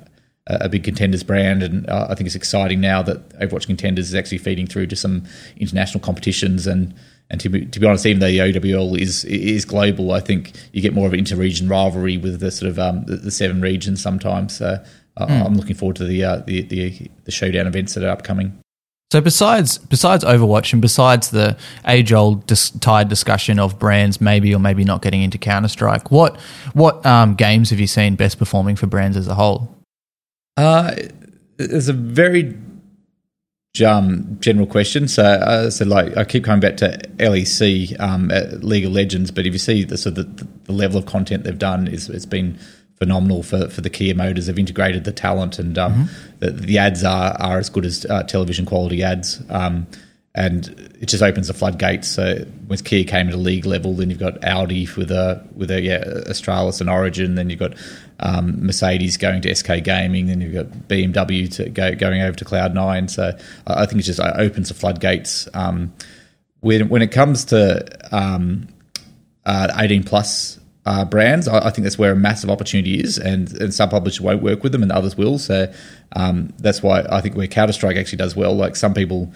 [0.49, 4.15] a big contenders brand, and uh, I think it's exciting now that Overwatch contenders is
[4.15, 5.25] actually feeding through to some
[5.57, 6.95] international competitions and
[7.29, 10.53] and to be, to be honest, even though the OWL is is global, I think
[10.73, 13.61] you get more of an inter-region rivalry with the sort of um, the, the, seven
[13.61, 14.57] regions sometimes.
[14.57, 14.83] So
[15.17, 15.45] uh, mm.
[15.45, 18.59] I'm looking forward to the, uh, the, the the showdown events that are upcoming.
[19.13, 21.57] So besides besides Overwatch and besides the
[21.87, 26.13] age old dis- tired discussion of brands maybe or maybe not getting into Counter Strike,
[26.13, 26.39] what
[26.75, 29.77] what um, games have you seen best performing for brands as a whole?
[30.57, 30.95] Uh,
[31.57, 32.57] there's a very
[33.83, 35.09] um, general question.
[35.09, 38.29] So, uh, so like I keep coming back to LEC, um,
[38.63, 41.59] League of Legends, but if you see the of the, the level of content they've
[41.59, 42.59] done, is it's been
[42.97, 44.47] phenomenal for, for the Kia motors.
[44.47, 46.39] They've integrated the talent, and um, mm-hmm.
[46.39, 49.43] the, the, ads are, are as good as uh, television quality ads.
[49.51, 49.87] Um,
[50.35, 50.69] and
[51.01, 52.09] it just opens the floodgates.
[52.09, 55.71] So when Kia came at a league level, then you've got Audi with a with
[55.71, 57.75] a yeah Astralis and Origen, then you've got
[58.21, 62.45] um, Mercedes going to SK Gaming, then you've got BMW to go, going over to
[62.45, 63.09] Cloud Nine.
[63.09, 63.37] So
[63.67, 65.49] I think it just opens the floodgates.
[65.55, 65.93] Um,
[66.61, 68.69] when when it comes to um,
[69.45, 73.53] uh, 18 plus uh, brands, I, I, think that's where a massive opportunity is, and,
[73.61, 75.39] and some publishers won't work with them, and others will.
[75.39, 75.73] So
[76.15, 78.55] um, that's why I think where Counter Strike actually does well.
[78.55, 79.33] Like some people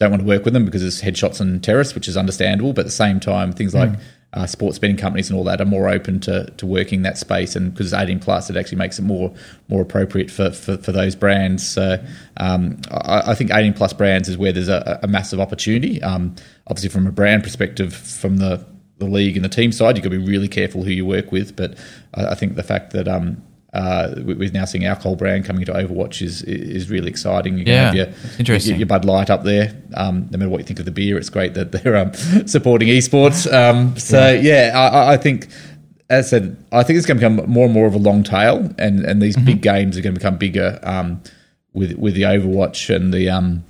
[0.00, 2.72] don't want to work with them because it's headshots and terrorists, which is understandable.
[2.72, 4.00] But at the same time, things like mm.
[4.34, 7.54] Uh, sports betting companies and all that are more open to, to working that space.
[7.54, 9.32] And because it's 18 plus, it actually makes it more
[9.68, 11.66] more appropriate for, for, for those brands.
[11.66, 12.04] So
[12.38, 16.02] um, I, I, think 18 plus brands is where there's a, a massive opportunity.
[16.02, 16.34] Um,
[16.66, 18.64] obviously, from a brand perspective, from the
[18.98, 21.32] the league and the team side, you've got to be really careful who you work
[21.32, 21.56] with.
[21.56, 21.78] But
[22.14, 23.42] I, I think the fact that um,
[23.74, 27.58] uh, we're now seeing alcohol brand coming into Overwatch is is really exciting.
[27.58, 28.06] You can yeah, have your,
[28.38, 28.72] interesting.
[28.72, 29.74] Your, your, Bud Light up there.
[29.94, 32.14] Um, no matter what you think of the beer, it's great that they're um,
[32.46, 33.52] supporting esports.
[33.52, 35.48] Um, so yeah, yeah I, I, think.
[36.10, 38.22] As I said, I think it's going to become more and more of a long
[38.22, 39.46] tail, and, and these mm-hmm.
[39.46, 40.78] big games are going to become bigger.
[40.82, 41.22] Um,
[41.72, 43.64] with with the Overwatch and the um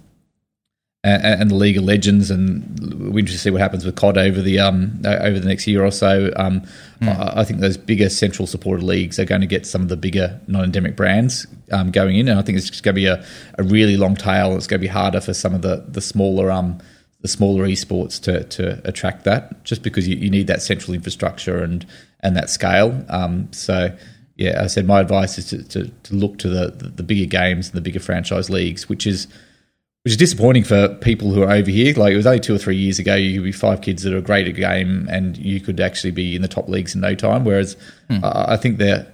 [1.05, 4.17] and, and the League of Legends, and we're interested to see what happens with COD
[4.17, 6.33] over the um over the next year or so.
[6.37, 6.63] Um,
[7.01, 7.09] mm.
[7.09, 9.97] I, I, think those bigger central supported leagues are going to get some of the
[9.97, 13.25] bigger non-endemic brands um, going in, and I think it's going to be a,
[13.59, 14.57] a really long tail.
[14.57, 16.81] It's going to be harder for some of the the smaller um
[17.21, 21.63] the smaller esports to to attract that, just because you, you need that central infrastructure
[21.63, 21.87] and
[22.21, 23.05] and that scale.
[23.11, 23.95] Um, so
[24.37, 27.27] yeah, I said my advice is to, to, to look to the, the, the bigger
[27.27, 29.29] games and the bigger franchise leagues, which is
[30.05, 31.95] which is disappointing for people who are over here.
[31.95, 34.13] Like it was only two or three years ago, you could be five kids that
[34.13, 37.15] are great at game, and you could actually be in the top leagues in no
[37.15, 37.45] time.
[37.45, 37.77] Whereas
[38.23, 39.07] uh, I think the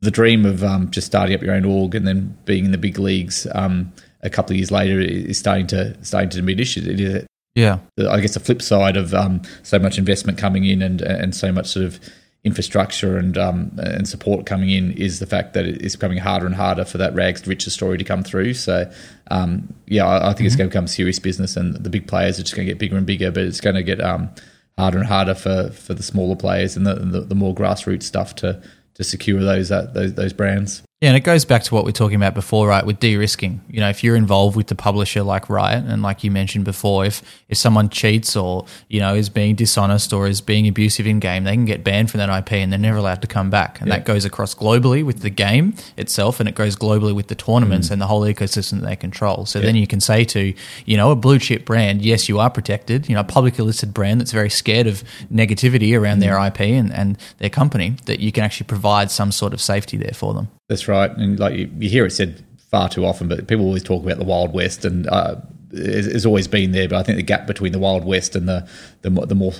[0.00, 2.78] the dream of um, just starting up your own org and then being in the
[2.78, 6.76] big leagues um, a couple of years later is starting to starting to diminish.
[6.76, 7.26] It is,
[7.56, 11.34] yeah, I guess the flip side of um, so much investment coming in and and
[11.34, 11.98] so much sort of
[12.42, 16.54] infrastructure and um, and support coming in is the fact that it's becoming harder and
[16.54, 18.54] harder for that rags to riches story to come through.
[18.54, 18.90] So,
[19.30, 20.46] um, yeah, I, I think mm-hmm.
[20.46, 22.78] it's going to become serious business, and the big players are just going to get
[22.78, 24.30] bigger and bigger, but it's going to get um,
[24.78, 28.34] harder and harder for, for the smaller players and the, the, the more grassroots stuff
[28.36, 28.62] to
[28.94, 30.82] to secure those uh, those those brands.
[31.00, 32.84] Yeah, and it goes back to what we are talking about before, right?
[32.84, 36.30] With de-risking, you know, if you're involved with the publisher like Riot, and like you
[36.30, 40.68] mentioned before, if if someone cheats or you know is being dishonest or is being
[40.68, 43.26] abusive in game, they can get banned from that IP, and they're never allowed to
[43.26, 43.80] come back.
[43.80, 43.96] And yeah.
[43.96, 47.88] that goes across globally with the game itself, and it goes globally with the tournaments
[47.88, 47.92] mm.
[47.92, 49.46] and the whole ecosystem that they control.
[49.46, 49.64] So yeah.
[49.64, 50.52] then you can say to
[50.84, 53.08] you know a blue chip brand, yes, you are protected.
[53.08, 56.24] You know, a publicly listed brand that's very scared of negativity around mm.
[56.24, 59.96] their IP and and their company, that you can actually provide some sort of safety
[59.96, 60.48] there for them.
[60.70, 63.82] That's right, and like you, you, hear it said far too often, but people always
[63.82, 65.36] talk about the Wild West, and uh,
[65.72, 66.88] it's, always been there.
[66.88, 68.68] But I think the gap between the Wild West and the
[69.02, 69.52] the, the more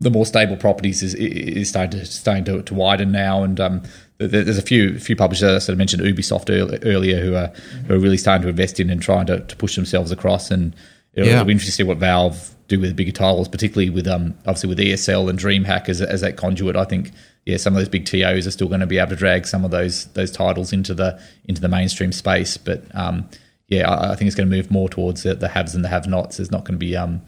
[0.00, 3.82] the more stable properties is is starting to starting to, to widen now, and um,
[4.18, 6.50] there's a few few publishers that I mentioned Ubisoft
[6.84, 7.52] earlier who are
[7.86, 10.74] who are really starting to invest in and trying to, to push themselves across, and
[11.14, 11.34] it'll, yeah.
[11.34, 14.68] it'll be interesting to see what Valve do with bigger titles, particularly with um obviously
[14.68, 16.76] with ESL and DreamHack as, as that conduit.
[16.76, 17.12] I think
[17.44, 19.64] yeah, some of those big TOs are still going to be able to drag some
[19.64, 22.56] of those those titles into the into the mainstream space.
[22.56, 23.28] But um,
[23.68, 25.88] yeah, I, I, think it's going to move more towards the, the haves and the
[25.88, 26.36] have-nots.
[26.36, 27.22] There's not going to be um,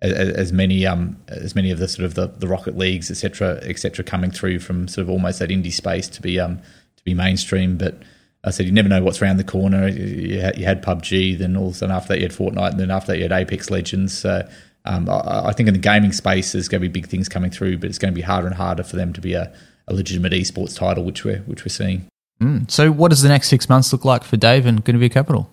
[0.00, 3.56] as, as, many um, as many of the sort of the, the Rocket Leagues, etc.,
[3.62, 6.58] etc., coming through from sort of almost that indie space to be um,
[6.96, 7.76] to be mainstream.
[7.76, 8.02] But
[8.44, 9.88] I said you never know what's around the corner.
[9.88, 12.70] You had, you had PUBG, then all of a sudden after that you had Fortnite,
[12.70, 14.16] and then after that you had Apex Legends.
[14.16, 14.48] So
[14.88, 17.50] um, I, I, think in the gaming space, there's going to be big things coming
[17.50, 19.52] through, but it's going to be harder and harder for them to be a,
[19.86, 22.06] a legitimate esports title, which we're which we're seeing.
[22.40, 22.70] Mm.
[22.70, 25.50] So, what does the next six months look like for Dave and Guinevere Capital?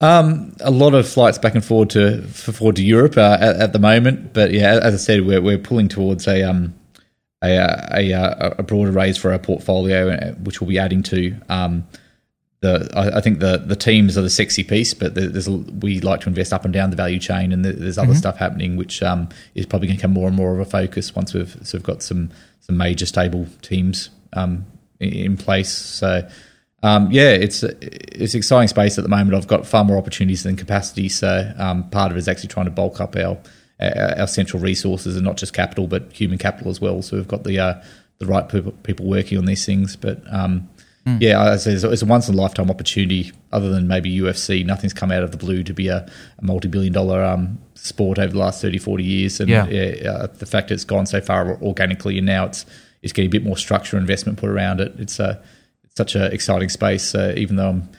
[0.00, 3.72] Um, a lot of flights back and forward to forward to Europe uh, at, at,
[3.72, 6.74] the moment, but yeah, as I said, we're we're pulling towards a um
[7.42, 11.34] a a, a, a broader raise for our portfolio, uh, which we'll be adding to.
[11.48, 11.88] Um,
[12.64, 16.20] the I, I, think the the teams are the sexy piece, but there's we like
[16.22, 18.16] to invest up and down the value chain, and there's other mm-hmm.
[18.16, 21.14] stuff happening which um, is probably going to become more and more of a focus
[21.14, 24.66] once we've sort of got some some major stable teams um,
[24.98, 25.70] in place.
[25.70, 26.28] So.
[26.82, 29.34] Um, yeah, it's it's exciting space at the moment.
[29.34, 32.66] I've got far more opportunities than capacity, so um, part of it is actually trying
[32.66, 33.38] to bulk up our
[33.80, 37.00] our central resources and not just capital, but human capital as well.
[37.00, 37.82] So we've got the uh,
[38.18, 39.96] the right people, people working on these things.
[39.96, 40.68] But um,
[41.06, 41.20] Mm.
[41.20, 43.32] Yeah, it's, it's a once in a lifetime opportunity.
[43.52, 46.06] Other than maybe UFC, nothing's come out of the blue to be a,
[46.38, 49.40] a multi billion dollar um, sport over the last 30, 40 years.
[49.40, 49.66] And yeah.
[49.66, 52.64] Yeah, uh, the fact it's gone so far organically and now it's
[53.02, 54.94] it's getting a bit more structure and investment put around it.
[54.98, 55.42] It's a
[55.84, 57.14] it's such an exciting space.
[57.14, 57.90] Uh, even though I'm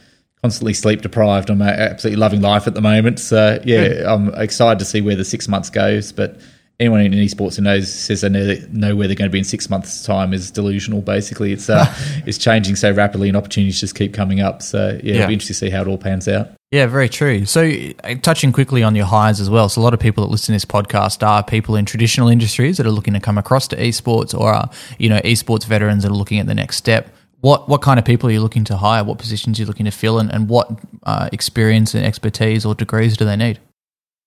[0.42, 3.20] constantly sleep deprived, I'm absolutely loving life at the moment.
[3.20, 4.12] So yeah.
[4.12, 6.12] I'm excited to see where the six months goes.
[6.12, 6.40] But
[6.80, 8.30] anyone in esports who knows says they
[8.72, 11.02] know where they're going to be in six months' time is delusional.
[11.02, 11.86] Basically, it's uh,
[12.26, 14.62] it's changing so rapidly, and opportunities just keep coming up.
[14.62, 16.50] So yeah, yeah, it'll be interesting to see how it all pans out.
[16.72, 17.46] Yeah, very true.
[17.46, 17.72] So,
[18.04, 19.70] uh, touching quickly on your hires as well.
[19.70, 22.78] So, a lot of people that listen to this podcast are people in traditional industries
[22.78, 26.12] that are looking to come across to esports, or are you know esports veterans that
[26.12, 27.16] are looking at the next step.
[27.40, 29.04] What what kind of people are you looking to hire?
[29.04, 30.70] What positions are you looking to fill, and, and what
[31.04, 33.60] uh, experience and expertise or degrees do they need?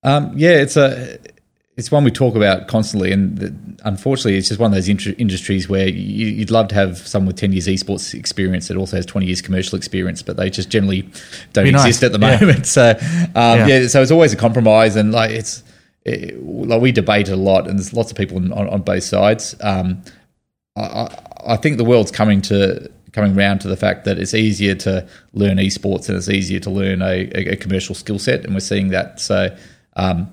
[0.05, 1.19] Um, yeah, it's a
[1.79, 3.55] it's one we talk about constantly, and the,
[3.85, 7.37] unfortunately, it's just one of those industries where you, would love to have someone with
[7.37, 11.03] ten years esports experience that also has twenty years commercial experience, but they just generally
[11.53, 12.03] don't Be exist nice.
[12.03, 12.41] at the yeah.
[12.41, 12.67] moment.
[12.67, 12.99] So, um,
[13.37, 13.67] yeah.
[13.67, 13.87] yeah.
[13.87, 15.63] so it's always a compromise, and like it's
[16.05, 19.55] it, like we debate a lot, and there's lots of people on, on, both sides.
[19.61, 20.03] Um,
[20.77, 21.17] I,
[21.47, 25.09] I think the world's coming to coming around to the fact that it's easier to
[25.33, 28.61] learn esports and it's easier to learn a, a, a commercial skill set, and we're
[28.61, 29.21] seeing that.
[29.21, 29.57] So.
[29.95, 30.33] Um,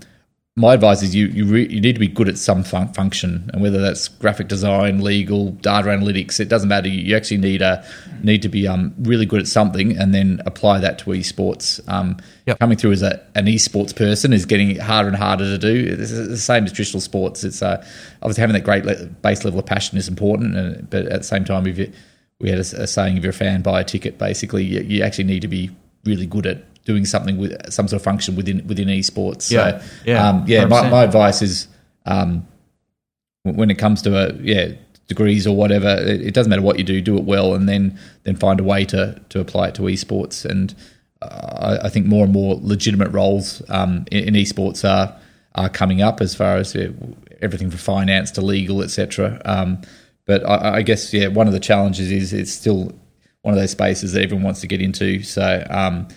[0.58, 3.50] my advice is you you, re, you need to be good at some fun- function,
[3.54, 6.88] and whether that's graphic design, legal, data analytics, it doesn't matter.
[6.88, 7.86] You actually need a
[8.24, 11.86] need to be um, really good at something, and then apply that to esports.
[11.90, 12.60] Um, Yep.
[12.60, 15.98] Coming through as a, an esports person is getting harder and harder to do.
[16.00, 17.44] It's the same as traditional sports.
[17.44, 17.84] It's uh,
[18.22, 21.28] obviously having that great le- base level of passion is important, and, but at the
[21.28, 21.92] same time, if you
[22.40, 24.20] we had a, a saying, if you're a fan, buy a ticket.
[24.20, 25.72] Basically, you, you actually need to be
[26.06, 29.52] really good at doing something with some sort of function within within esports.
[29.52, 29.80] Yeah.
[29.80, 30.30] So, Yeah.
[30.30, 30.66] um, yeah.
[30.66, 31.68] My, my advice is,
[32.06, 32.48] um,
[33.44, 34.70] when it comes to a yeah
[35.08, 38.00] degrees or whatever, it, it doesn't matter what you do, do it well, and then
[38.24, 40.46] then find a way to to apply it to esports.
[40.46, 40.74] And
[41.22, 45.16] uh, I, I think more and more legitimate roles um, in, in esports are
[45.56, 46.92] are coming up as far as uh,
[47.42, 49.42] everything from finance to legal, etc.
[49.46, 49.82] Um,
[50.26, 52.92] but I, I guess yeah, one of the challenges is it's still
[53.44, 55.22] one of those spaces that everyone wants to get into.
[55.22, 56.08] So um,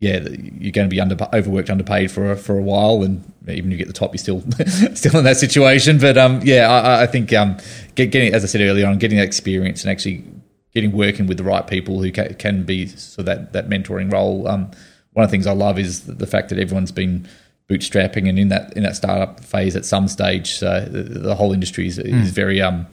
[0.00, 3.72] yeah, you're going to be under, overworked, underpaid for a, for a while, and even
[3.72, 4.40] if you get the top, you're still
[4.94, 5.98] still in that situation.
[5.98, 7.56] But um, yeah, I, I think um,
[7.96, 10.24] get, getting, as I said earlier on, getting that experience and actually
[10.72, 14.46] getting working with the right people who can, can be so that that mentoring role.
[14.46, 14.70] Um,
[15.14, 17.28] one of the things I love is the fact that everyone's been
[17.68, 20.54] bootstrapping and in that in that startup phase at some stage.
[20.54, 22.86] So the, the whole industry is, is very um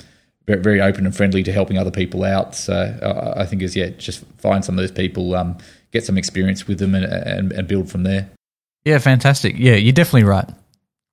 [0.47, 2.55] very, very open and friendly to helping other people out.
[2.55, 5.57] So uh, I think is yeah, just find some of those people, um,
[5.95, 8.29] get some experience with them, and, and, and build from there.
[8.83, 9.55] Yeah, fantastic.
[9.57, 10.47] Yeah, you're definitely right.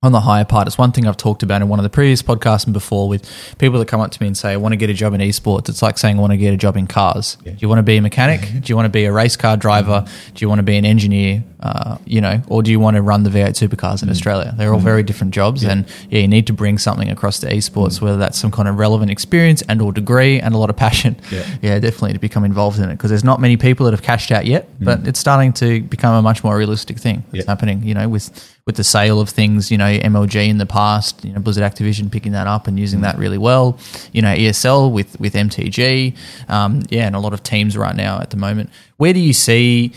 [0.03, 2.21] On the higher part, it's one thing I've talked about in one of the previous
[2.21, 3.25] podcasts and before with
[3.57, 5.21] people that come up to me and say, I want to get a job in
[5.21, 5.69] esports.
[5.69, 7.37] It's like saying, I want to get a job in cars.
[7.45, 8.41] Do you want to be a mechanic?
[8.61, 10.05] do you want to be a race car driver?
[10.33, 11.41] Do you want to be an engineer?
[11.63, 14.11] Uh, you know, or do you want to run the V8 supercars in mm.
[14.11, 14.53] Australia?
[14.57, 14.83] They're all mm.
[14.83, 15.63] very different jobs.
[15.63, 18.01] And yeah, you need to bring something across to esports, mm.
[18.01, 21.15] whether that's some kind of relevant experience and or degree and a lot of passion.
[21.31, 21.45] Yeah.
[21.61, 24.29] yeah definitely to become involved in it because there's not many people that have cashed
[24.29, 27.51] out yet, but it's starting to become a much more realistic thing that's Yeah.
[27.51, 27.81] happening.
[27.83, 28.29] You know, with
[28.65, 32.09] with the sale of things, you know, MLG in the past, you know, Blizzard Activision
[32.09, 33.77] picking that up and using that really well.
[34.11, 36.13] You know, ESL with with MTG,
[36.49, 38.69] um, yeah, and a lot of teams right now at the moment.
[38.97, 39.93] Where do you see?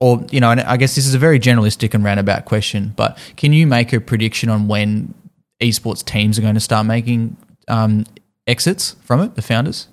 [0.00, 3.18] Or you know, and I guess this is a very generalistic and roundabout question, but
[3.36, 5.14] can you make a prediction on when
[5.60, 7.36] esports teams are going to start making
[7.68, 8.06] um,
[8.46, 9.88] exits from it, the founders?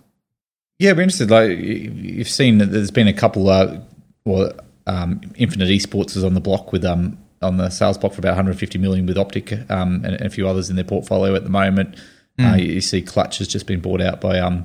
[0.80, 1.30] Yeah, we're interested.
[1.30, 3.50] Like you've seen, that there's been a couple.
[3.50, 3.82] Uh,
[4.26, 4.54] well,
[4.86, 8.30] um, Infinite Esports is on the block with um on the sales block for about
[8.30, 11.50] 150 million with Optic um, and, and a few others in their portfolio at the
[11.50, 11.96] moment.
[12.40, 14.64] Uh, you, you see, Clutch has just been bought out by um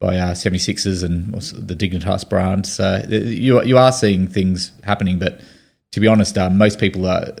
[0.00, 2.66] by uh, 76ers and the Dignitas brand.
[2.66, 5.40] So you you are seeing things happening, but
[5.92, 7.32] to be honest, um, most people are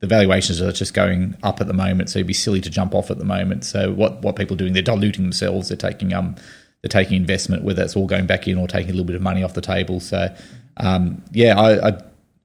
[0.00, 2.94] the valuations are just going up at the moment, so it'd be silly to jump
[2.94, 3.64] off at the moment.
[3.64, 5.68] So what what people are doing, they're diluting themselves.
[5.68, 6.36] They're taking um
[6.82, 9.22] they're taking investment, whether it's all going back in or taking a little bit of
[9.22, 10.00] money off the table.
[10.00, 10.34] So
[10.78, 11.98] um, yeah, I, I,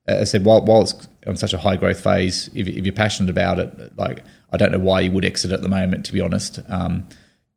[0.08, 3.30] I said while while it's on such a high growth phase, if, if you're passionate
[3.30, 6.22] about it, like I don't know why you would exit at the moment, to be
[6.22, 6.60] honest.
[6.68, 7.08] Um,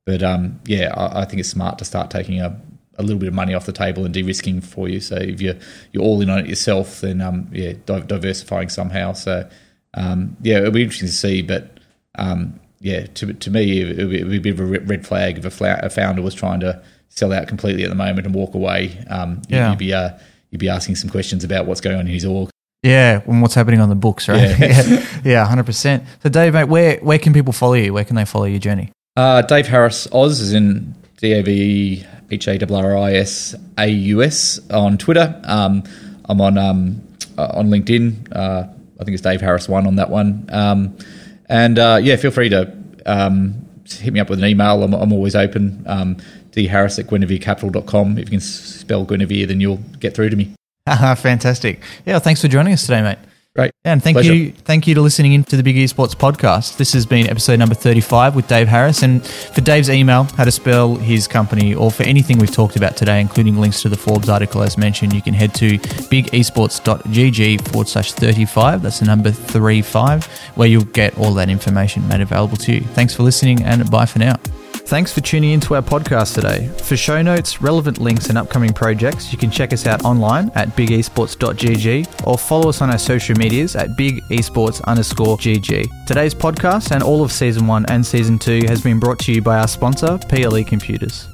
[0.09, 2.59] but um, yeah, I, I think it's smart to start taking a
[2.97, 5.01] a little bit of money off the table and de-risking for you.
[5.01, 5.55] So if you're
[5.93, 9.13] you're all in on it yourself, then um, yeah, di- diversifying somehow.
[9.13, 9.47] So
[9.93, 11.43] um, yeah, it'll be interesting to see.
[11.43, 11.79] But
[12.15, 15.37] um, yeah, to to me, it would be, be a bit of a red flag
[15.37, 18.35] if a, fla- a founder was trying to sell out completely at the moment and
[18.35, 18.97] walk away.
[19.11, 19.69] Um, Yeah.
[19.71, 20.11] you'd be uh,
[20.51, 22.49] you'd be asking some questions about what's going on in his org.
[22.83, 24.59] Yeah, and what's happening on the books, right?
[24.59, 25.07] Yeah.
[25.25, 26.05] yeah, hundred percent.
[26.23, 27.93] So, Dave, mate, where where can people follow you?
[27.93, 28.91] Where can they follow your journey?
[29.19, 33.53] Uh, Dave Harris Oz is in D A V H A R R I S
[33.77, 35.41] A U S on Twitter.
[35.43, 35.83] Um,
[36.27, 37.03] I'm on um,
[37.37, 38.29] uh, on LinkedIn.
[38.31, 38.69] Uh,
[39.01, 40.49] I think it's Dave Harris one on that one.
[40.53, 40.97] Um,
[41.49, 42.73] and uh, yeah, feel free to
[43.07, 44.85] um, hit me up with an email.
[44.85, 45.83] I'm, I'm always open.
[45.89, 46.19] Um,
[46.53, 48.19] D Harris at GuinevereCapital.com.
[48.19, 50.55] If you can spell Guinevere, then you'll get through to me.
[50.87, 51.83] Fantastic.
[52.07, 53.19] Yeah, thanks for joining us today, mate.
[53.59, 53.73] Great.
[53.85, 54.35] And thank Pleasure.
[54.35, 56.77] you, thank you to listening in to the Big Esports podcast.
[56.77, 59.03] This has been episode number thirty-five with Dave Harris.
[59.03, 62.97] And for Dave's email, how to spell his company, or for anything we've talked about
[62.97, 67.89] today, including links to the Forbes article as mentioned, you can head to bigesports.gg forward
[67.89, 68.81] slash thirty-five.
[68.81, 72.83] That's the number three five, where you'll get all that information made available to you.
[72.83, 74.37] Thanks for listening, and bye for now.
[74.89, 76.67] Thanks for tuning into our podcast today.
[76.83, 80.69] For show notes, relevant links, and upcoming projects, you can check us out online at
[80.69, 86.07] bigesports.gg or follow us on our social medias at bigesports underscore gg.
[86.07, 89.43] Today's podcast and all of season one and season two has been brought to you
[89.43, 91.29] by our sponsor, PLE Computers.